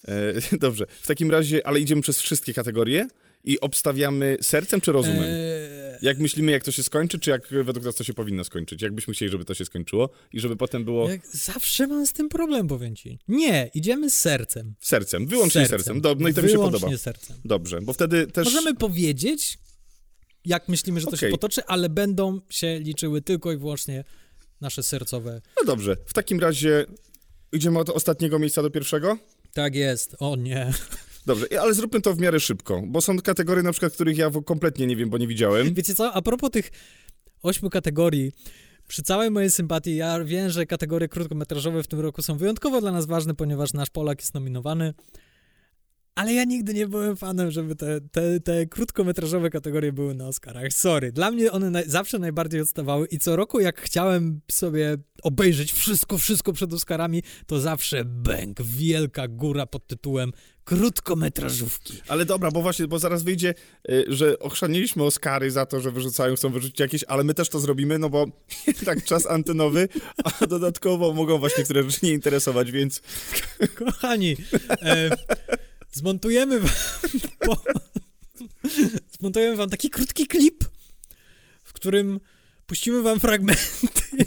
[0.07, 0.85] E, dobrze.
[1.01, 3.07] W takim razie, ale idziemy przez wszystkie kategorie
[3.43, 5.23] i obstawiamy sercem czy rozumem?
[5.23, 5.74] Eee,
[6.05, 8.81] Jak myślimy, jak to się skończy, czy jak według nas to się powinno skończyć?
[8.81, 12.13] Jak byśmy chcieli, żeby to się skończyło i żeby potem było jak zawsze mam z
[12.13, 13.19] tym problem, powiem ci.
[13.27, 14.75] Nie, idziemy z sercem.
[14.79, 16.01] sercem, wyłącznie sercem.
[16.01, 16.97] Dob- no i to mi się Wyłącznie podoba.
[16.97, 17.37] sercem.
[17.45, 18.45] Dobrze, bo wtedy też...
[18.45, 19.57] Możemy powiedzieć,
[20.45, 21.31] jak myślimy, że to się Okej.
[21.31, 24.03] potoczy, ale będą się liczyły tylko i wyłącznie
[24.61, 25.41] nasze sercowe.
[25.61, 26.85] No dobrze, w takim razie
[27.53, 29.17] idziemy od ostatniego miejsca do pierwszego?
[29.53, 30.15] Tak jest.
[30.19, 30.73] O nie.
[31.25, 34.87] Dobrze, ale zróbmy to w miarę szybko, bo są kategorie na przykład, których ja kompletnie
[34.87, 35.73] nie wiem, bo nie widziałem.
[35.73, 36.71] Wiecie co, a propos tych
[37.43, 38.31] ośmiu kategorii,
[38.87, 42.91] przy całej mojej sympatii, ja wiem, że kategorie krótkometrażowe w tym roku są wyjątkowo dla
[42.91, 44.93] nas ważne, ponieważ nasz Polak jest nominowany,
[46.15, 50.73] ale ja nigdy nie byłem fanem, żeby te, te, te krótkometrażowe kategorie były na Oscarach.
[50.73, 56.17] Sorry, dla mnie one zawsze najbardziej odstawały i co roku, jak chciałem sobie obejrzeć wszystko,
[56.17, 60.31] wszystko przed Oscarami, to zawsze bęk, wielka góra pod tytułem
[60.65, 62.01] krótkometrażówki.
[62.07, 63.53] Ale dobra, bo właśnie, bo zaraz wyjdzie,
[63.89, 67.59] y, że ochrzaniliśmy Oscary za to, że wyrzucają, chcą wyrzucić jakieś, ale my też to
[67.59, 68.25] zrobimy, no bo
[68.85, 69.89] tak czas antenowy,
[70.23, 73.01] a dodatkowo mogą właśnie niektóre rzeczy nie interesować, więc
[73.75, 74.37] Kochani,
[74.69, 75.09] e,
[75.91, 76.71] zmontujemy wam,
[77.39, 77.63] po,
[79.19, 80.63] zmontujemy wam taki krótki klip,
[81.63, 82.19] w którym
[82.65, 84.25] puścimy wam fragmenty.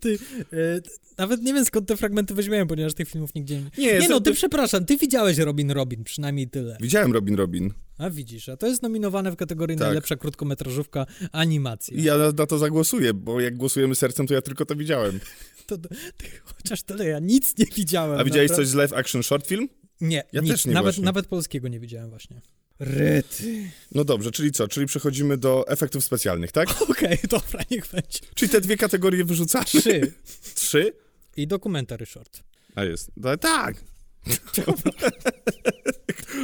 [0.00, 0.18] Ty,
[0.52, 3.70] e, nawet nie wiem skąd te fragmenty weźmiemy, ponieważ tych filmów nigdzie nie...
[3.86, 6.76] Nie, Nie no, ty przepraszam, ty widziałeś Robin Robin, przynajmniej tyle.
[6.80, 7.72] widziałem Robin Robin.
[7.98, 9.86] A widzisz, a to jest nominowane w kategorii Tak.
[9.86, 11.96] najlepsza krótkometrażówka animacja.
[12.00, 15.20] Ja na, na to zagłosuję, bo jak głosujemy sercem, to ja tylko to widziałem.
[15.66, 18.20] To, to, ty, chociaż tyle, ja nic nie widziałem.
[18.20, 18.64] A widziałeś naprawdę.
[18.66, 19.68] coś z live action short film?
[20.00, 21.04] Nie, Ja nic, też nie nawet, właśnie.
[21.04, 22.40] nawet polskiego nie widziałem właśnie.
[22.78, 23.70] Rety.
[23.94, 24.68] No dobrze, czyli co?
[24.68, 26.68] Czyli przechodzimy do efektów specjalnych, tak?
[26.90, 28.18] Okej, dobra, niech będzie.
[28.34, 29.64] Czyli te dwie kategorie wyrzucamy.
[29.64, 30.12] Trzy.
[30.54, 30.92] Trzy?
[31.36, 32.42] I dokumentary short.
[32.74, 33.10] A jest.
[33.16, 33.84] No, tak.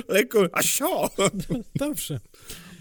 [0.08, 0.48] Lekko.
[0.52, 1.10] A sio!
[1.76, 2.20] Dobrze.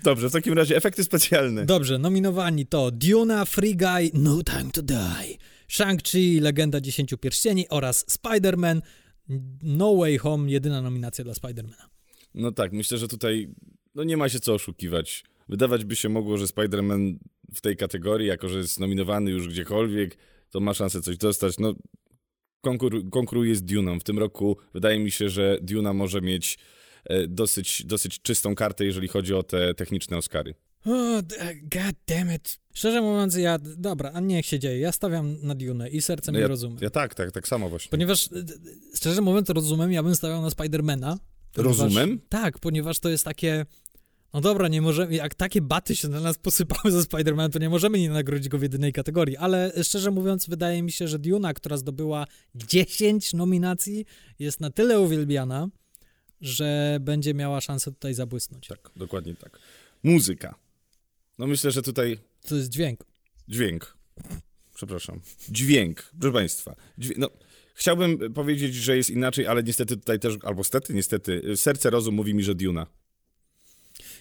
[0.04, 1.66] Dobrze, w takim razie efekty specjalne.
[1.66, 8.06] Dobrze, nominowani to Duna, Free Guy, No Time to Die, Shang-Chi, Legenda Dziesięciu Pierścieni oraz
[8.06, 8.82] Spider-Man.
[9.64, 11.90] No Way Home, jedyna nominacja dla Spidermana.
[12.34, 13.50] No tak, myślę, że tutaj
[13.96, 15.24] no nie ma się co oszukiwać.
[15.50, 17.16] Wydawać by się mogło, że Spider-Man
[17.54, 20.18] w tej kategorii, jako że jest nominowany już gdziekolwiek,
[20.50, 21.58] to ma szansę coś dostać.
[21.60, 21.74] No,
[22.62, 24.00] konkur konkuruje z Duną.
[24.00, 26.58] W tym roku wydaje mi się, że Duna może mieć
[27.06, 30.54] e, dosyć, dosyć czystą kartę, jeżeli chodzi o te techniczne Oscary.
[30.86, 32.60] O, d- god damn it.
[32.74, 33.58] Szczerze mówiąc, ja...
[33.78, 34.80] Dobra, a niech się dzieje.
[34.80, 36.78] Ja stawiam na Dune i sercem No ja, rozumiem.
[36.82, 37.90] ja tak, tak, tak samo właśnie.
[37.90, 38.30] Ponieważ,
[38.96, 41.18] szczerze mówiąc, rozumiem, ja bym stawiał na Spidermana.
[41.64, 42.20] Ponieważ- Rozumem?
[42.30, 43.66] Tak, ponieważ to jest takie...
[44.34, 47.70] No dobra, nie możemy, jak takie baty się na nas posypały ze Spider-Man, to nie
[47.70, 51.54] możemy nie nagrodzić go w jedynej kategorii, ale szczerze mówiąc, wydaje mi się, że Duna,
[51.54, 54.06] która zdobyła 10 nominacji,
[54.40, 55.68] jest na tyle uwielbiana,
[56.42, 58.68] że będzie miała szansę tutaj zabłysnąć.
[58.68, 59.60] Tak, dokładnie tak.
[60.04, 60.56] Muzyka.
[61.38, 63.04] No myślę, że tutaj To jest dźwięk.
[63.48, 63.98] Dźwięk.
[64.76, 65.20] Przepraszam.
[65.50, 66.76] Dźwięk, proszę Państwa.
[66.98, 67.16] Dźwię...
[67.18, 67.30] No,
[67.78, 72.34] chciałbym powiedzieć, że jest inaczej, ale niestety tutaj też, albo stety, niestety, serce rozum mówi
[72.34, 72.88] mi, że Duna.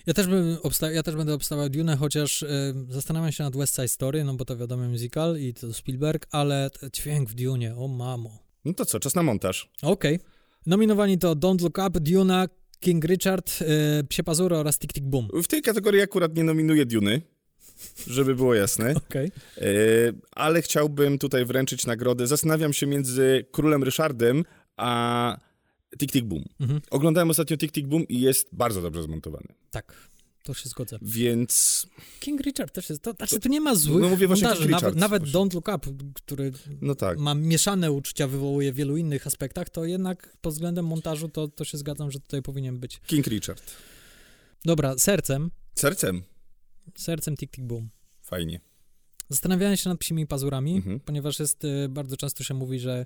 [0.07, 2.47] Ja też, bym obsta- ja też będę obstawiał Dune, chociaż y,
[2.89, 6.71] zastanawiam się nad West Side Story, no bo to wiadomo musical i to Spielberg, ale
[6.93, 8.39] dźwięk w Dune, o mamo.
[8.65, 9.71] No to co, czas na montaż.
[9.83, 10.19] Okej.
[10.67, 12.49] Nominowani to Don't Look Up, Duna,
[12.81, 13.51] King Richard,
[14.01, 15.29] y, Psie Pazury oraz Tick Tick Boom.
[15.43, 17.23] W tej kategorii akurat nie nominuję Duny,
[18.07, 19.31] żeby było jasne, Okej.
[19.59, 19.63] e,
[20.33, 22.27] ale chciałbym tutaj wręczyć nagrodę.
[22.27, 24.45] Zastanawiam się między Królem Ryszardem
[24.77, 25.37] a
[25.99, 26.45] Tick Tick Boom.
[26.61, 26.81] Mhm.
[26.91, 29.47] Oglądałem ostatnio Tick Tick Boom i jest bardzo dobrze zmontowany.
[29.71, 29.95] Tak.
[30.43, 30.99] To się zgodzę.
[31.03, 31.87] Więc,
[32.21, 35.23] King Richard też jest, to znaczy tu nie ma złych no mówię właśnie Richard, nawet
[35.23, 35.41] właśnie.
[35.41, 37.19] Don't Look Up, który no tak.
[37.19, 41.65] ma mieszane uczucia, wywołuje w wielu innych aspektach, to jednak pod względem montażu to, to
[41.65, 43.01] się zgadzam, że tutaj powinien być.
[43.07, 43.63] King Richard.
[44.65, 46.23] Dobra, sercem, Sercem.
[46.95, 47.89] Sercem Tick Tick Boom.
[48.23, 48.61] Fajnie.
[49.29, 51.01] Zastanawiałem się nad psimi pazurami, Mhm.
[51.01, 53.05] ponieważ jest, y, bardzo często się mówi, że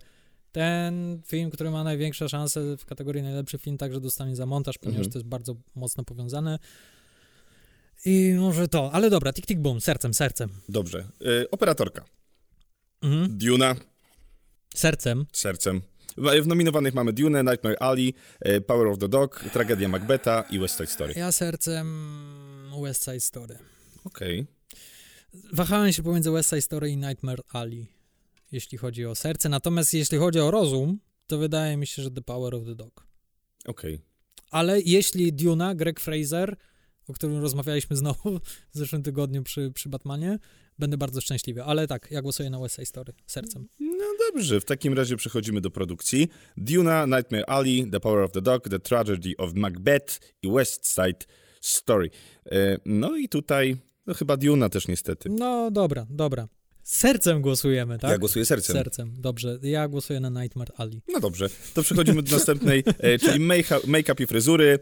[0.52, 4.98] ten film, który ma największe szanse w kategorii najlepszy film, także dostanie za montaż, ponieważ
[5.06, 5.12] Mhm.
[5.12, 6.58] to jest bardzo mocno powiązane.
[8.04, 10.50] I może to, ale dobra, Tick Tick Boom, sercem, sercem.
[10.68, 11.04] Dobrze.
[11.22, 12.04] Y, operatorka.
[13.02, 13.38] Mhm.
[13.38, 13.76] Duna.
[14.74, 15.26] Sercem.
[15.32, 15.80] Sercem.
[16.16, 18.14] W nominowanych mamy Dune, Nightmare Alley,
[18.46, 21.14] y, Power of the Dog, Tragedia Macbeta i West Side Story.
[21.16, 21.86] Ja sercem
[22.78, 23.58] West Side Story.
[24.04, 24.46] Okej.
[25.52, 27.86] Wahałem się pomiędzy West Side Story i Nightmare Alley,
[28.52, 29.48] jeśli chodzi o serce.
[29.48, 33.06] Natomiast jeśli chodzi o rozum, to wydaje mi się, że The Power of the Dog.
[33.66, 34.00] Okej.
[34.50, 36.56] Ale jeśli Duna, Greg Fraser,
[37.08, 38.38] o którym rozmawialiśmy znowu
[38.72, 40.38] w zeszłym tygodniu przy, przy Batmanie,
[40.78, 41.64] będę bardzo szczęśliwy.
[41.64, 43.68] Ale tak, ja głosuję na West Side Story sercem.
[43.80, 46.28] No dobrze, w takim razie przechodzimy do produkcji.
[46.56, 51.26] Duna, Nightmare Alley, The Power of the Dog, The Tragedy of Macbeth i West Side
[51.60, 52.10] Story.
[52.52, 55.28] E, No i tutaj, no chyba Duna też niestety.
[55.30, 56.48] No dobra, dobra.
[56.82, 58.10] Sercem głosujemy, tak?
[58.10, 58.76] Ja głosuję sercem.
[58.76, 59.58] Sercem, dobrze.
[59.62, 61.02] Ja głosuję na Nightmare Alley.
[61.08, 64.78] No dobrze, to przechodzimy do następnej, e, czyli make- make-up i fryzury,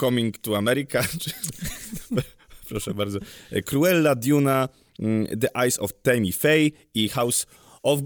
[0.00, 1.30] Coming to America, czy-
[2.68, 3.18] proszę bardzo,
[3.50, 7.46] E, Cruella, Duna, mm, The Eyes of Tammy Faye i House
[7.82, 8.02] of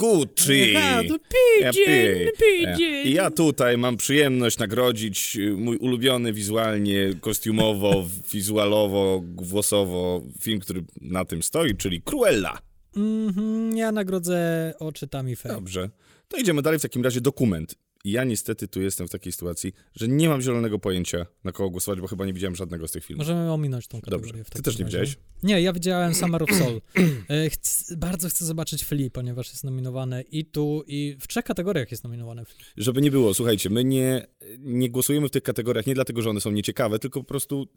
[1.06, 1.18] to
[1.60, 3.06] Ja Pigeon, Pigeon.
[3.06, 10.84] I ja tutaj mam przyjemność nagrodzić y, mój ulubiony wizualnie, kostiumowo, wizualowo, głosowo film, który
[11.00, 12.58] na tym stoi, czyli Cruella.
[12.96, 15.54] Mhm, ja nagrodzę oczy Faye.
[15.54, 15.90] Dobrze.
[16.28, 17.74] To idziemy dalej w takim razie dokument.
[18.04, 21.70] I ja niestety tu jestem w takiej sytuacji, że nie mam zielonego pojęcia na kogo
[21.70, 23.26] głosować, bo chyba nie widziałem żadnego z tych filmów.
[23.26, 24.32] Możemy ominąć tą kategorię.
[24.32, 24.44] Dobrze.
[24.50, 24.98] Ty też nie razie.
[24.98, 25.16] widziałeś?
[25.42, 26.80] Nie, ja widziałem Summer of Soul.
[27.28, 31.90] E, Chcę, bardzo chcę zobaczyć Flea, ponieważ jest nominowane i tu, i w trzech kategoriach
[31.90, 32.44] jest nominowane.
[32.76, 34.26] Żeby nie było, słuchajcie, my nie,
[34.58, 37.68] nie głosujemy w tych kategoriach nie dlatego, że one są nieciekawe, tylko po prostu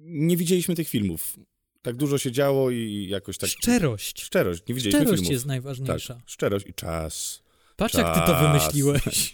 [0.00, 1.36] nie widzieliśmy tych filmów.
[1.82, 3.50] Tak dużo się działo i jakoś tak...
[3.50, 4.22] Szczerość.
[4.22, 5.32] Szczerość, nie widzieliśmy Szczerość filmów.
[5.32, 6.20] jest Tak, najważniejsza.
[6.26, 7.41] szczerość i czas.
[7.82, 9.32] Patrz, jak ty to wymyśliłeś.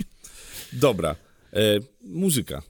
[0.73, 1.17] Dobra.
[1.53, 1.59] E,
[2.05, 2.63] muzyka.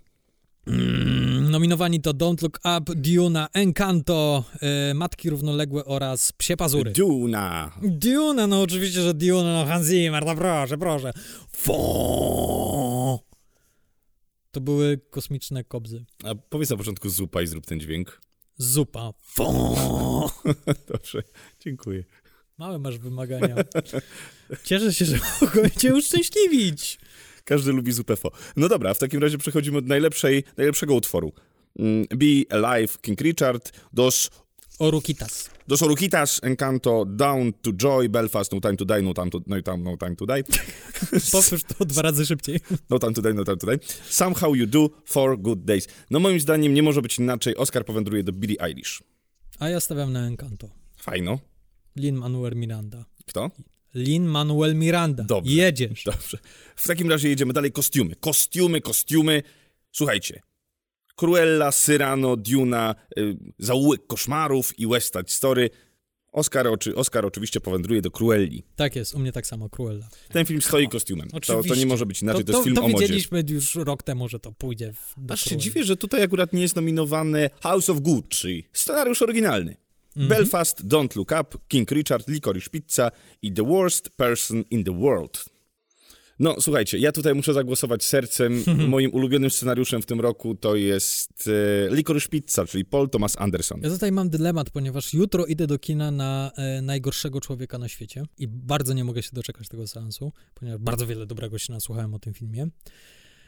[0.66, 6.92] Mm, Nominowani to Don't Look Up, Duna, Encanto, e, Matki Równoległe oraz Psie Pazury.
[6.92, 7.72] Duna.
[7.82, 11.12] Duna, no oczywiście, że Duna, no Hans Zimmer, no proszę, proszę.
[11.52, 13.20] Fo!
[14.50, 16.04] To były kosmiczne kobzy.
[16.24, 18.20] A powiedz na początku zupa i zrób ten dźwięk.
[18.56, 19.12] Zupa.
[19.22, 20.30] Fo!
[20.92, 21.22] Dobrze,
[21.60, 22.04] dziękuję.
[22.58, 23.56] Małe masz wymagania.
[24.64, 26.98] Cieszę się, że mogłem cię uszczęśliwić.
[27.44, 28.30] Każdy lubi zupę fo.
[28.56, 31.32] No dobra, w takim razie przechodzimy do najlepszej, najlepszego utworu.
[31.78, 34.30] Mm, Be Alive, King Richard, Dos,
[34.78, 35.50] Orukitas.
[35.68, 39.62] Dos Orukitas, Encanto, Down to Joy, Belfast, No Time to Die, No Time to, no,
[39.62, 40.44] time, no time to Die,
[41.32, 42.60] Powtórz to dwa razy szybciej.
[42.90, 43.78] No Time to Die, No Time to Die,
[44.08, 45.88] Somehow You Do, For Good Days.
[46.10, 49.02] No moim zdaniem nie może być inaczej, Oscar powędruje do Billie Eilish.
[49.58, 50.68] A ja stawiam na Encanto.
[50.96, 51.38] Fajno.
[51.98, 53.04] Lin-Manuel Miranda.
[53.26, 53.50] Kto?
[53.94, 55.24] Lin-Manuel Miranda.
[55.24, 55.52] Dobrze.
[55.52, 56.04] Jedziesz.
[56.04, 56.38] Dobrze.
[56.76, 57.72] W takim razie jedziemy dalej.
[57.72, 58.14] Kostiumy.
[58.20, 59.42] Kostiumy, kostiumy.
[59.92, 60.42] Słuchajcie.
[61.16, 65.70] Cruella, Cyrano, Duna, y, Zaułek Koszmarów i West Side Story.
[66.32, 68.62] Oscar, oczy, Oscar oczywiście powędruje do Cruelli.
[68.76, 70.08] Tak jest, u mnie tak samo, Cruella.
[70.32, 71.28] Ten film stoi kostiumem.
[71.46, 73.00] To, to nie może być inaczej, to, to, jest film to o modzie.
[73.00, 75.62] wiedzieliśmy już rok temu, że to pójdzie w, do Aż się Cruelli.
[75.62, 78.64] dziwię, że tutaj akurat nie jest nominowany House of Gucci.
[78.72, 79.76] Scenariusz oryginalny.
[80.18, 80.28] Mhm.
[80.28, 83.10] Belfast, Don't Look Up, King Richard, Licorice Pizza
[83.42, 85.44] i The Worst Person in the World.
[86.38, 88.64] No, słuchajcie, ja tutaj muszę zagłosować sercem.
[88.88, 91.48] Moim ulubionym scenariuszem w tym roku to jest
[91.90, 93.80] e, Licorice Pizza, czyli Paul Thomas Anderson.
[93.82, 98.22] Ja tutaj mam dylemat, ponieważ jutro idę do kina na e, najgorszego człowieka na świecie
[98.38, 102.18] i bardzo nie mogę się doczekać tego seansu, ponieważ bardzo wiele dobrego się nasłuchałem o
[102.18, 102.68] tym filmie.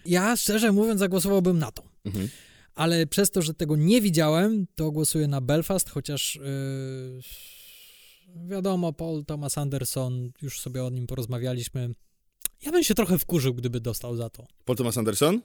[0.07, 1.83] Ja szczerze mówiąc zagłosowałbym na to.
[2.05, 2.29] Mhm.
[2.75, 7.21] Ale przez to, że tego nie widziałem, to głosuję na Belfast, chociaż yy,
[8.49, 11.91] wiadomo, Paul Thomas Anderson, już sobie o nim porozmawialiśmy.
[12.62, 14.47] Ja bym się trochę wkurzył, gdyby dostał za to.
[14.64, 15.41] Paul Thomas Anderson?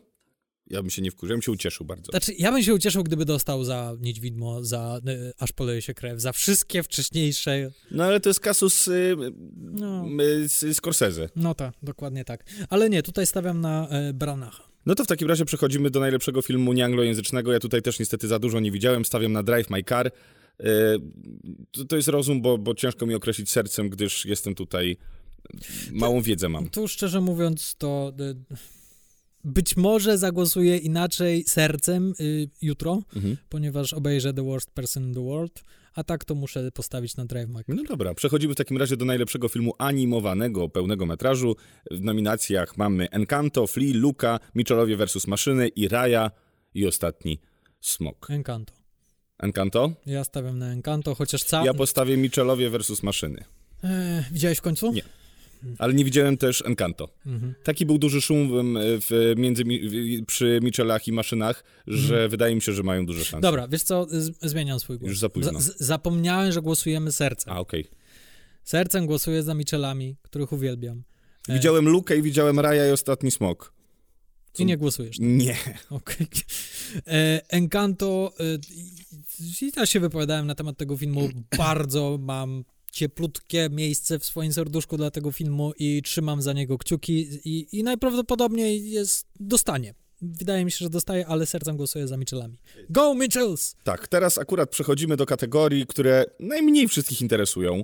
[0.67, 2.11] Ja bym się nie wkurzył, ja bym się ucieszył bardzo.
[2.11, 6.21] Znaczy, ja bym się ucieszył, gdyby dostał za Niedźwidmo, za y, Aż poleje się krew,
[6.21, 7.71] za wszystkie wcześniejsze.
[7.91, 9.15] No ale to jest kasus y,
[9.55, 11.29] No, y, z Scorsese.
[11.35, 12.45] no tak, dokładnie tak.
[12.69, 14.63] Ale nie, tutaj stawiam na y, Branacha.
[14.85, 17.51] No to w takim razie przechodzimy do najlepszego filmu nieanglojęzycznego.
[17.53, 19.05] Ja tutaj też niestety za dużo nie widziałem.
[19.05, 20.07] Stawiam na Drive My Car.
[20.59, 20.63] E,
[21.71, 24.97] To, to jest rozum, bo, bo ciężko mi określić sercem, gdyż jestem tutaj...
[25.91, 26.69] Małą wiedzę mam.
[26.69, 28.35] Tu szczerze mówiąc, to y,
[29.43, 33.37] być może zagłosuję inaczej sercem y, jutro, Mhm.
[33.49, 35.63] ponieważ obejrzę The Worst Person in the World,
[35.95, 37.63] a tak to muszę postawić na Drive Car.
[37.67, 41.55] No dobra, przechodzimy w takim razie do najlepszego filmu animowanego, pełnego metrażu.
[41.91, 45.27] W nominacjach mamy Encanto, Flea, Luca, Mitchellowie vs.
[45.27, 46.31] Maszyny i Raya
[46.73, 47.39] i ostatni
[47.81, 48.27] Smok.
[48.29, 48.73] Encanto.
[49.39, 49.93] Encanto?
[50.05, 51.65] Ja stawiam na Encanto, chociaż cały...
[51.65, 53.03] Ja postawię Mitchellowie vs.
[53.03, 53.43] Maszyny.
[53.83, 54.91] E, widziałeś w końcu?
[54.91, 55.03] Nie.
[55.79, 57.09] Ale nie widziałem też Encanto.
[57.25, 57.53] Mhm.
[57.63, 62.61] Taki był duży szum w, między, mi- w, przy Michelach i maszynach, że wydaje mi
[62.61, 63.37] się, że mają duże szanse.
[63.37, 63.41] Mhm.
[63.53, 65.09] Dobra, wiesz co, z, zmieniam swój głos.
[65.09, 65.61] Już za późno.
[65.61, 67.53] z, zapomniałem, że głosujemy sercem.
[67.53, 67.87] A, okej.
[68.63, 71.03] Sercem głosuję za Michelami, których uwielbiam.
[71.49, 73.73] E, Widziałem Lukę i widziałem Raya i ostatni smok.
[74.59, 75.17] I nie głosujesz.
[75.19, 75.57] Nie.
[75.89, 76.27] Okej.
[77.07, 78.43] E, Encanto, e,
[79.61, 82.63] i ja się wypowiadałem na temat tego filmu, bardzo mam
[82.95, 87.83] cieplutkie miejsce w swoim serduszku dla tego filmu i trzymam za niego kciuki i, i
[87.83, 89.93] najprawdopodobniej jest, dostanie.
[90.33, 92.57] Wydaje mi się, że dostaje, ale sercem głosuję za Michelami.
[92.89, 93.75] Go Michels!
[93.83, 97.83] Tak, teraz akurat przechodzimy do kategorii, które najmniej wszystkich interesują.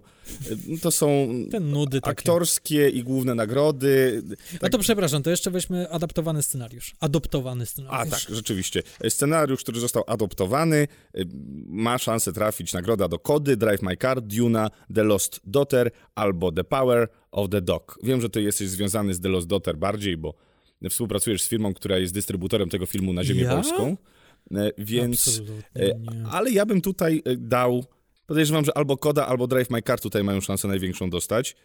[0.82, 1.08] To są
[1.52, 4.22] Ten nudy aktorskie i główne nagrody.
[4.54, 6.96] No Tak, to przepraszam, to jeszcze weźmy adaptowany scenariusz.
[7.00, 8.26] Adoptowany a scenariusz.
[8.26, 8.84] tak, rzeczywiście.
[9.10, 10.88] Scenariusz, który został adoptowany,
[11.18, 11.28] y,
[11.68, 16.64] ma szansę trafić nagroda do Kody, Drive My Car, Duna, The Lost Daughter albo The
[16.64, 18.00] Power of the Dog.
[18.04, 20.34] Wiem, że ty jesteś związany z The Lost Daughter bardziej, bo
[20.90, 23.56] współpracujesz z firmą, która jest dystrybutorem tego filmu na ziemię Ja?
[23.56, 23.98] polską.
[24.56, 25.28] E, Więc...
[25.28, 26.00] Absolutnie E.
[26.32, 27.86] Ale ja bym tutaj e, dał.
[28.28, 31.56] Podejrzewam, że albo Koda, albo Drive My Car tutaj mają szansę największą dostać.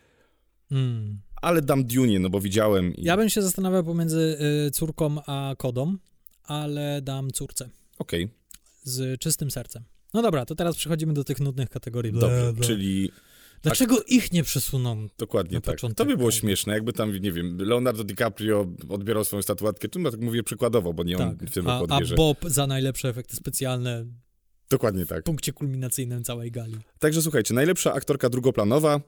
[0.71, 1.21] Mm.
[1.43, 2.95] Ale dam Dune, no bo widziałem.
[2.95, 3.05] I...
[3.05, 4.39] Ja bym się zastanawiał pomiędzy
[4.73, 5.97] córką a kodą,
[6.45, 8.29] ale dam córce Okej,
[8.83, 9.85] z czystym sercem.
[10.14, 12.12] No dobra, to teraz przechodzimy do tych nudnych kategorii.
[12.12, 12.55] Dobrze.
[12.61, 13.11] Czyli
[13.71, 15.07] Dlaczego ich nie przesuną?
[15.19, 15.75] dokładnie Na tak.
[15.75, 16.41] początek To by było tak.
[16.41, 19.89] śmieszne, jakby tam, nie wiem, Leonardo DiCaprio odbierał swoją statuetkę.
[19.89, 21.49] Czym ja tak mówię przykładowo, bo nie on Tak.
[21.51, 22.01] w tym roku a.
[22.17, 24.07] Bob za najlepsze efekty specjalne
[24.71, 25.21] Dokładnie tak.
[25.21, 26.77] w punkcie kulminacyjnym całej gali.
[26.99, 29.01] Także słuchajcie, najlepsza aktorka drugoplanowa.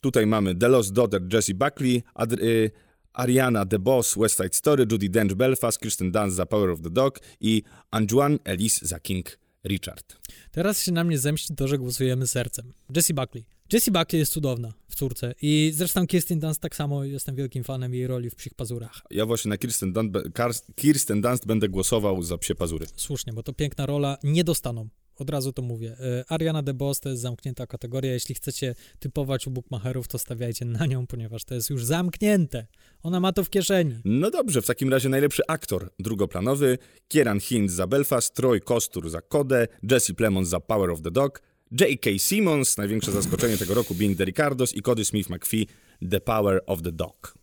[0.00, 2.70] Tutaj mamy The Lost Daughter Jessie Buckley, Ad- y,
[3.12, 7.18] Ariana DeBoss, West Side Story, Judy Dench Belfast, Kristen Dunst za Power of the Dog
[7.40, 10.16] i Anjuan Elise za King Richard.
[10.50, 12.72] Teraz się na mnie zemści to, że głosujemy sercem.
[12.96, 13.44] Jessie Buckley.
[13.72, 17.94] Jessie Buckley jest cudowna w córce i zresztą Kirsten Dunst tak samo, jestem wielkim fanem
[17.94, 19.02] jej roli w Psich Pazurach.
[19.10, 22.86] Ja właśnie na Kirsten Dunst, Kirsten Dunst będę głosował za Psie Pazury.
[22.96, 24.88] Słusznie, bo to piękna rola, nie dostaną.
[25.16, 25.96] Od razu to mówię.
[26.00, 28.12] E, Ariana DeBose to jest zamknięta kategoria.
[28.12, 32.66] Jeśli chcecie typować u bookmacherów, to stawiajcie na nią, ponieważ to jest już zamknięte.
[33.02, 33.94] Ona ma to w kieszeni.
[34.04, 39.20] No dobrze, w takim razie najlepszy aktor drugoplanowy, Kieran Hintz za Belfast, Troy Kostur za
[39.20, 42.10] Kodę, Jesse Plemons za Power of the Dog, J.K.
[42.18, 45.66] Simmons, największe zaskoczenie tego roku, Being the Ricardos i Cody Smith McPhee,
[46.10, 47.34] The Power of the Dog.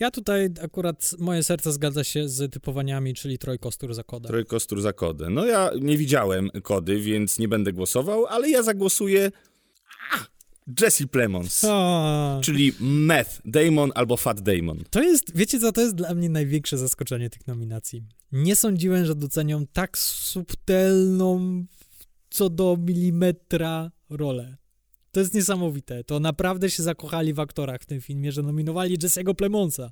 [0.00, 4.28] Ja tutaj akurat moje serce zgadza się z typowaniami, czyli Troy Kostur za kodę.
[4.28, 5.30] Troy Kostur za Kodę.
[5.30, 9.30] No ja nie widziałem Kody, więc nie będę głosował, ale ja zagłosuję
[10.80, 14.84] Jesse Plemons, A, czyli Meth Damon albo Fat Damon.
[14.90, 18.04] To jest, wiecie co, to jest dla mnie największe zaskoczenie tych nominacji.
[18.32, 21.64] Nie sądziłem, że docenią tak subtelną
[22.34, 24.56] co do milimetra rolę.
[25.10, 26.04] To jest niesamowite.
[26.04, 29.90] To naprawdę się zakochali w aktorach w tym filmie, że nominowali Jesse'ego Plemonsa.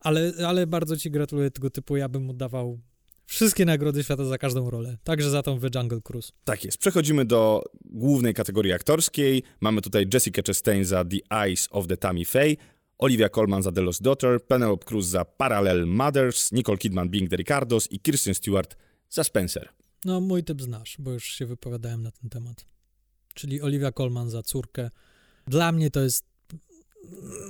[0.00, 1.96] Ale, ale bardzo ci gratuluję tego typu.
[1.96, 2.80] Ja bym mu dawał
[3.26, 4.98] wszystkie nagrody świata za każdą rolę.
[5.04, 6.32] Także za tą w Jungle Cruise.
[6.44, 6.78] Tak jest.
[6.78, 9.42] Przechodzimy do głównej kategorii aktorskiej.
[9.60, 12.56] Mamy tutaj Jessica Chastain za The Eyes of the Tammy Faye,
[12.98, 17.36] Olivia Colman za The Lost Daughter, Penelope Cruz za Parallel Mothers, Nicole Kidman Being the
[17.36, 18.76] Ricardos i Kirsten Stewart
[19.10, 19.81] za Spencer.
[20.04, 22.64] No, mój typ znasz, bo już się wypowiadałem na ten temat.
[23.34, 24.90] Czyli Olivia Colman za córkę.
[25.46, 26.24] Dla mnie to jest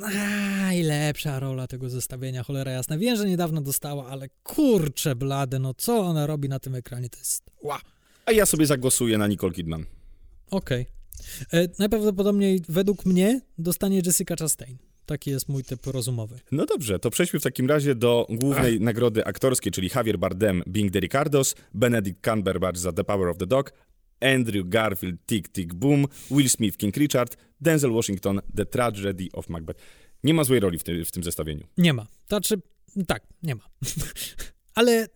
[0.00, 2.98] najlepsza rola tego zestawienia, cholera jasna.
[2.98, 7.18] Wiem, że niedawno dostała, ale kurczę blade, no co ona robi na tym ekranie, to
[7.18, 7.50] jest...
[7.62, 7.80] Ła.
[8.26, 9.84] A ja sobie zagłosuję na Nicole Kidman.
[10.50, 10.86] Okej.
[11.53, 14.78] E, Najprawdopodobniej według mnie dostanie Jessica Chastain.
[15.07, 16.40] Taki jest mój typ rozumowy.
[16.53, 20.92] No dobrze, to przejdźmy w takim razie do głównej nagrody aktorskiej, czyli Javier Bardem Being
[20.92, 23.72] the Ricardos, Benedict Cumberbatch za The Power of the Dog,
[24.20, 29.80] Andrew Garfield Tick Tick Boom, Will Smith King Richard, Denzel Washington The Tragedy of Macbeth.
[30.24, 31.66] Nie ma złej roli w, ty, w tym zestawieniu.
[31.78, 32.07] Nie ma.
[32.28, 32.61] Znaczy,
[33.07, 33.62] tak, nie ma.
[34.74, 35.07] Ale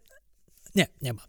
[0.77, 1.23] nie, nie ma.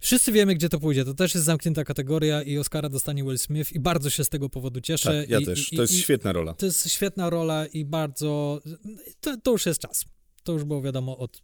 [0.00, 1.04] Wszyscy wiemy, gdzie to pójdzie.
[1.04, 4.48] To też jest zamknięta kategoria i Oscara dostanie Will Smith i bardzo się z tego
[4.48, 5.20] powodu cieszę.
[5.20, 5.72] Tak, ja I, też.
[5.72, 6.54] I, To jest i, świetna rola.
[6.54, 8.60] To jest świetna rola i bardzo...
[9.20, 10.04] To, to już jest czas.
[10.42, 11.42] To już było wiadomo od,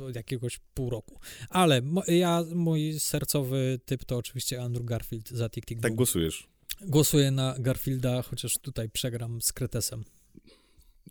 [0.00, 1.20] od jakiegoś pół roku.
[1.50, 6.48] Ale mo, ja, mój sercowy typ to oczywiście Andrew Garfield za Tick Tick Tak głosujesz.
[6.80, 10.04] Głosuję na Garfielda, chociaż tutaj przegram z Kretesem.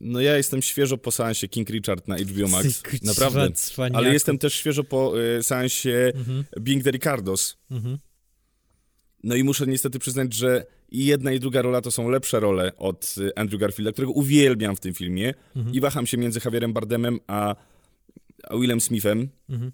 [0.03, 2.83] No ja jestem świeżo po seansie King Richard na HBO Max.
[3.03, 3.49] Naprawdę.
[3.93, 6.43] Ale jestem też świeżo po y, seansie mhm.
[6.59, 7.57] Being the Ricardos.
[7.71, 7.97] Mhm.
[9.23, 12.71] No i muszę niestety przyznać, że i jedna i druga rola to są lepsze role
[12.77, 15.75] od y, Andrew Garfielda, którego uwielbiam w tym filmie mhm.
[15.75, 17.55] i waham się między Javierem Bardemem a,
[18.43, 19.29] a Willem Smithem.
[19.49, 19.71] Mhm.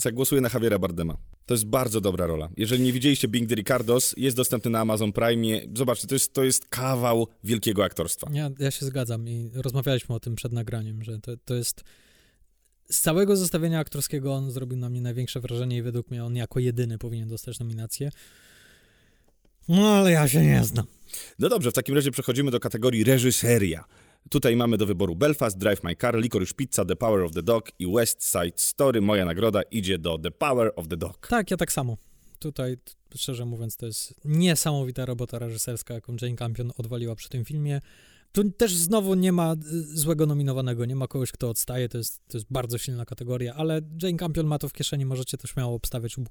[0.00, 1.16] Zagłosuję na Javiera Bardema.
[1.46, 2.48] To jest bardzo dobra rola.
[2.56, 5.60] Jeżeli nie widzieliście Bing the Ricardos, jest dostępny na Amazon Prime.
[5.74, 8.28] Zobaczcie, to jest, to jest kawał wielkiego aktorstwa.
[8.32, 11.84] Ja, ja się zgadzam i rozmawialiśmy o tym przed nagraniem, że to, to jest
[12.90, 16.60] z całego zestawienia aktorskiego on zrobił na mnie największe wrażenie i według mnie on jako
[16.60, 18.10] jedyny powinien dostać nominację.
[19.68, 20.86] No ale ja się nie znam.
[21.38, 23.84] No dobrze, w takim razie przechodzimy do kategorii reżyseria.
[24.30, 27.68] Tutaj mamy do wyboru Belfast, Drive My Car, Licorice Pizza, The Power of the Dog
[27.78, 29.00] i West Side Story.
[29.00, 31.28] Moja nagroda idzie do The Power of the Dog.
[31.28, 31.96] Tak, ja tak samo.
[32.38, 32.76] Tutaj,
[33.16, 37.80] szczerze mówiąc, to jest niesamowita robota reżyserska, jaką Jane Campion odwaliła przy tym filmie.
[38.32, 39.56] Tu też znowu nie ma y,
[39.98, 43.80] złego nominowanego, nie ma kogoś, kto odstaje, to jest, to jest bardzo silna kategoria, ale
[44.02, 46.24] Jane Campion ma to w kieszeni, możecie to śmiało obstawiać u,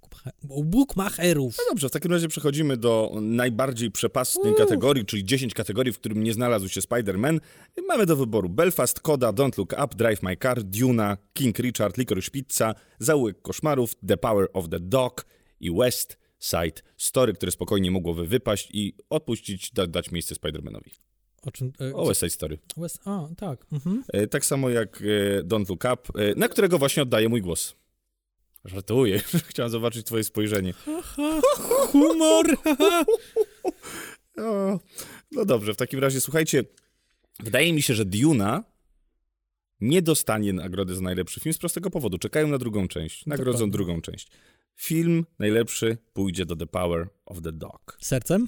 [0.49, 1.55] u bookmacherów.
[1.57, 4.57] No dobrze, w takim razie przechodzimy do najbardziej przepastnej uh.
[4.57, 7.39] kategorii, czyli 10 kategorii, w którym nie znalazł się Spider-Man.
[7.87, 12.31] Mamy do wyboru Belfast, Koda, Don't Look Up, Drive My Car, Duna, King Richard, Licorice
[12.31, 15.25] Pizza, Zaułek Koszmarów, The Power of the Dog
[15.59, 20.91] i West Side Story, które spokojnie mogłoby wypaść i odpuścić, da, dać miejsce Spider-Manowi.
[21.41, 21.73] O czym?
[21.81, 22.57] E, o West Side Story.
[22.77, 23.65] West, a, tak.
[23.71, 24.03] Mhm.
[24.13, 27.75] E, tak samo jak e, Don't Look Up, e, na którego właśnie oddaję mój głos.
[28.65, 29.19] Żartuję,
[29.49, 30.73] chciałem zobaczyć twoje spojrzenie.
[31.91, 32.45] Humor!
[34.37, 34.79] o,
[35.31, 36.63] no dobrze, w takim razie słuchajcie,
[37.39, 38.63] wydaje mi się, że Duna
[39.81, 42.17] nie dostanie nagrody za najlepszy film z prostego powodu.
[42.17, 43.25] Czekają na drugą część.
[43.25, 44.31] Nagrodzą drugą część.
[44.75, 47.97] Film najlepszy pójdzie do The Power of the Dog.
[48.01, 48.47] Sercem?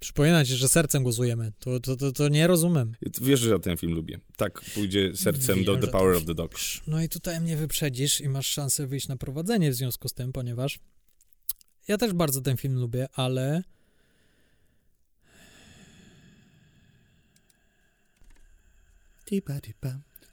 [0.00, 1.52] Przypominać, że sercem głosujemy.
[1.58, 2.96] To, to, to, to, nie rozumiem.
[3.20, 4.20] Wiesz, że ja ten film lubię.
[4.36, 6.54] Tak, pójdzie sercem Wiem, do The Power of the Dog.
[6.86, 10.32] No i tutaj mnie wyprzedzisz i masz szansę wyjść na prowadzenie w związku z tym,
[10.32, 10.78] ponieważ
[11.88, 13.62] ja też bardzo ten film lubię, ale...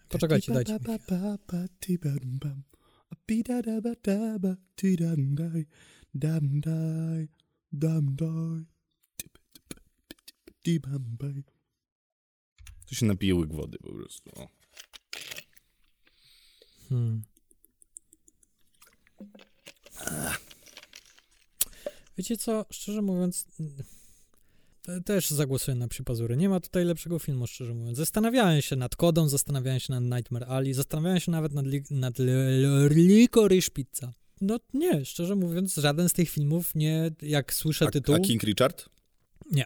[0.10, 0.80] Poczekajcie, dajcie mi.
[12.86, 14.32] To się napije łyk wody po prostu.
[14.36, 14.48] O.
[16.90, 17.24] Hmm.
[22.18, 23.48] Wiecie co, szczerze mówiąc,
[25.06, 26.38] też zagłosuję na Przypazury.
[26.38, 27.98] Nie ma tutaj lepszego filmu, szczerze mówiąc.
[27.98, 32.20] Zastanawiałem się nad Kodą, zastanawiałem się nad Nightmare Alley, zastanawiałem się nawet nad, li nad
[32.90, 34.14] Licorice Pizza.
[34.42, 38.16] No nie, szczerze mówiąc, żaden z tych filmów nie, jak słyszę a, tytuł...
[38.16, 38.90] A King Richard?
[39.52, 39.66] Nie.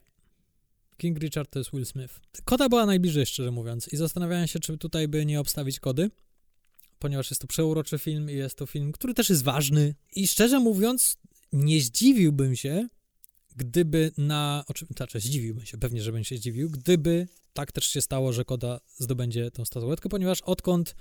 [0.97, 2.19] King Richard to jest Will Smith.
[2.45, 6.09] Koda była najbliżej, szczerze mówiąc, i zastanawiałem się, czy tutaj by nie obstawić kody,
[6.99, 9.95] ponieważ jest to przeuroczy film i jest to film, który też jest ważny.
[10.15, 11.17] I szczerze mówiąc,
[11.53, 12.87] nie zdziwiłbym się,
[13.55, 14.63] gdyby na.
[14.97, 19.51] Znaczy, zdziwiłbym się, pewnie, żebym się zdziwił, gdyby tak też się stało, że Koda zdobędzie
[19.51, 20.95] tę statuetkę, ponieważ odkąd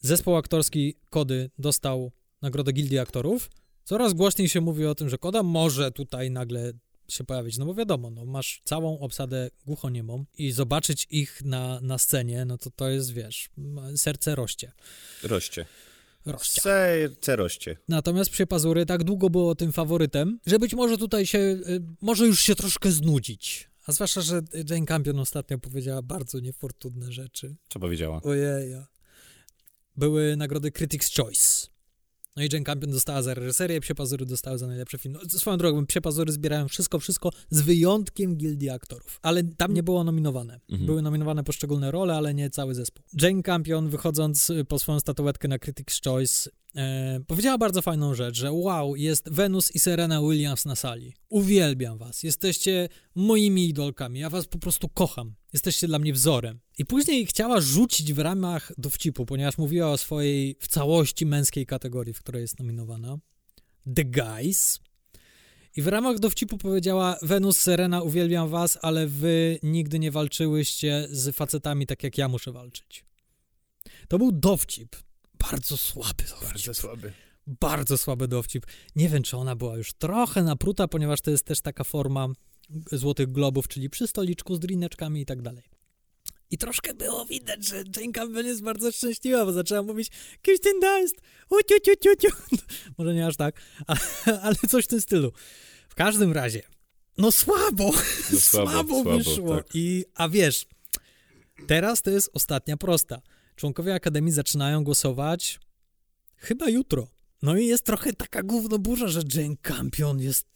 [0.00, 3.50] zespół aktorski Kody dostał nagrodę Gildii Aktorów,
[3.84, 6.72] coraz głośniej się mówi o tym, że Koda może tutaj nagle
[7.10, 11.98] się pojawić, no bo wiadomo, no masz całą obsadę głuchoniemą i zobaczyć ich na, na
[11.98, 13.50] scenie, no to to jest, wiesz,
[13.96, 14.72] serce roście.
[15.22, 15.66] Roście.
[16.26, 16.60] Roście.
[16.60, 17.76] Serce roście.
[17.88, 22.26] Natomiast przy Pazury tak długo było tym faworytem, że być może tutaj się, y, może
[22.26, 23.70] już się troszkę znudzić.
[23.86, 27.56] A zwłaszcza, że Jane Campion ostatnio powiedziała bardzo niefortunne rzeczy.
[27.68, 28.22] Co powiedziała?
[28.22, 28.74] Ojej.
[29.96, 31.66] Były nagrody Critics' Choice.
[32.38, 35.14] No i Jane Campion dostała za reżyserię, Psie Pazury dostały za najlepszy film.
[35.22, 39.18] No, swoją drogą, Psie Pazury zbierają wszystko, wszystko z wyjątkiem gildii aktorów.
[39.22, 40.60] Ale tam nie było nominowane.
[40.68, 40.86] Mhm.
[40.86, 43.04] Były nominowane poszczególne role, ale nie cały zespół.
[43.22, 48.52] Jane Campion, wychodząc po swoją statuetkę na Critics' Choice, E, powiedziała bardzo fajną rzecz, że
[48.52, 51.14] wow, jest Venus i Serena Williams na sali.
[51.28, 52.22] Uwielbiam was.
[52.22, 54.20] Jesteście moimi idolkami.
[54.20, 55.34] Ja was po prostu kocham.
[55.52, 56.60] Jesteście dla mnie wzorem.
[56.78, 62.14] I później chciała rzucić w ramach dowcipu, ponieważ mówiła o swojej w całości męskiej kategorii,
[62.14, 63.18] w której jest nominowana.
[63.94, 64.80] The Guys.
[65.76, 71.36] I w ramach dowcipu powiedziała: Venus, Serena, uwielbiam was, ale wy nigdy nie walczyłyście z
[71.36, 73.04] facetami tak jak ja muszę walczyć.
[74.08, 74.96] To był dowcip
[75.50, 76.48] bardzo słaby dowcip.
[76.48, 77.12] Bardzo słaby.
[77.46, 78.66] Bardzo słaby dowcip.
[78.96, 82.28] Nie wiem, czy ona była już trochę napruta, ponieważ to jest też taka forma
[82.92, 85.77] Złotych Globów, czyli przy stoliczku z drineczkami i tak dalej.
[86.50, 90.10] I troszkę było widać, że Jane Campbell jest bardzo szczęśliwa, bo zaczęła mówić
[90.42, 91.16] Kirsten Dunst,
[91.50, 92.28] uciu,
[92.98, 94.00] Może nie aż tak, ale,
[94.40, 95.32] ale coś w tym stylu.
[95.88, 96.62] W każdym razie,
[97.18, 97.92] no słabo,
[98.32, 99.56] no słabo, słabo, wyszło.
[99.56, 99.66] Tak.
[99.74, 100.66] I, a wiesz,
[101.66, 103.22] Teraz to jest ostatnia prosta.
[103.56, 105.60] Członkowie Akademii zaczynają głosować
[106.36, 107.08] chyba jutro.
[107.42, 110.46] No i jest trochę taka gównoburza, że Jane Campion jest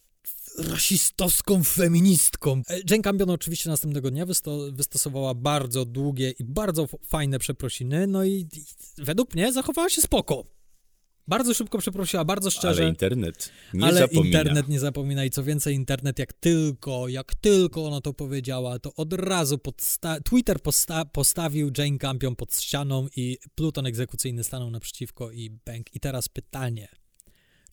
[0.58, 2.62] rasistowską feministką.
[2.68, 8.24] E, Jane Campion oczywiście następnego dnia wysto wystosowała bardzo długie i bardzo fajne przeprosiny, no
[8.24, 8.64] i, i
[8.98, 10.44] według mnie zachowała się spoko.
[11.28, 12.82] Bardzo szybko przeprosiła, bardzo szczerze.
[12.82, 14.26] Ale internet nie ale zapomina.
[14.38, 18.94] internet nie zapomina i co więcej, internet jak tylko, jak tylko ona to powiedziała, to
[18.94, 25.30] od razu podsta- Twitter posta- postawił Jane Campion pod ścianą i Pluton egzekucyjny stanął naprzeciwko
[25.30, 25.94] i bank.
[25.94, 26.88] I teraz pytanie,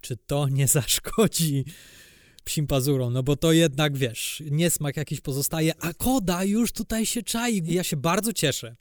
[0.02, 1.66] czy to nie zaszkodzi
[2.50, 3.14] psim pazurom?
[3.14, 7.72] No bo to jednak, wiesz, niesmak jakiś pozostaje, a Koda już tutaj się czai.
[7.72, 8.76] I ja się bardzo cieszę,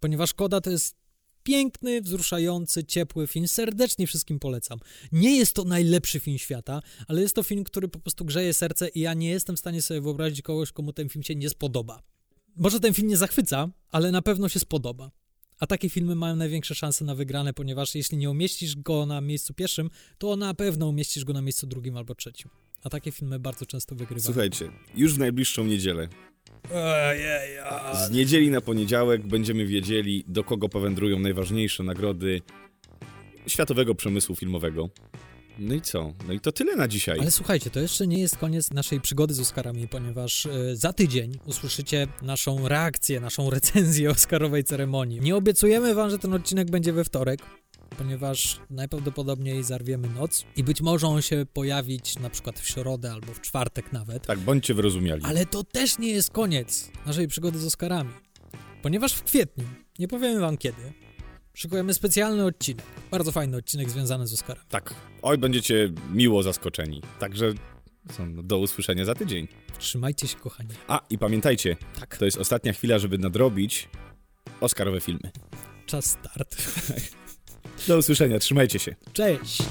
[0.00, 0.96] ponieważ Koda to jest
[1.42, 3.48] piękny, wzruszający, ciepły film.
[3.48, 4.78] Serdecznie wszystkim polecam.
[5.12, 8.88] Nie jest to najlepszy film świata, ale jest to film, który po prostu grzeje serce
[8.88, 12.02] i ja nie jestem w stanie sobie wyobrazić kogoś, komu ten film się nie spodoba.
[12.56, 15.10] Może ten film nie zachwyca, ale na pewno się spodoba.
[15.58, 19.54] A takie filmy mają największe szanse na wygrane, ponieważ jeśli nie umieścisz go na miejscu
[19.54, 22.50] pierwszym, to na pewno umieścisz go na miejscu drugim albo trzecim.
[22.84, 24.24] A takie filmy bardzo często wygrywają.
[24.24, 26.08] Słuchajcie, już w najbliższą niedzielę
[27.94, 32.40] Z niedzieli na poniedziałek będziemy wiedzieli, do kogo powędrują najważniejsze nagrody
[33.46, 34.90] światowego przemysłu filmowego.
[35.58, 36.12] No i co?
[36.26, 37.18] No i to tyle na dzisiaj.
[37.20, 41.38] Ale słuchajcie, to jeszcze nie jest koniec naszej przygody z Oscarami, ponieważ y, za tydzień
[41.46, 45.20] usłyszycie naszą reakcję, naszą recenzję Oscarowej ceremonii.
[45.20, 47.40] Nie obiecujemy wam, że ten odcinek będzie we wtorek,
[47.98, 53.34] ponieważ najprawdopodobniej zarwiemy noc i być może on się pojawić na przykład w środę albo
[53.34, 54.26] w czwartek nawet.
[54.26, 55.22] Tak, bądźcie wyrozumiali.
[55.24, 58.10] Ale to też nie jest koniec naszej przygody z Oscarami,
[58.82, 59.64] ponieważ w kwietniu,
[59.98, 60.92] nie powiemy wam kiedy,
[61.54, 64.64] szykujemy specjalny odcinek, bardzo fajny odcinek związany z Oscarem.
[64.68, 67.02] Tak, oj, będziecie miło zaskoczeni.
[67.18, 67.52] Także
[68.42, 69.48] do usłyszenia za tydzień.
[69.78, 70.70] Trzymajcie się, kochani.
[70.88, 73.88] A, i pamiętajcie, Tak, to jest ostatnia chwila, żeby nadrobić
[74.60, 75.30] Oscarowe filmy.
[75.86, 76.56] czas start.
[77.88, 78.94] Do usłyszenia, trzymajcie się.
[79.12, 79.62] Cześć!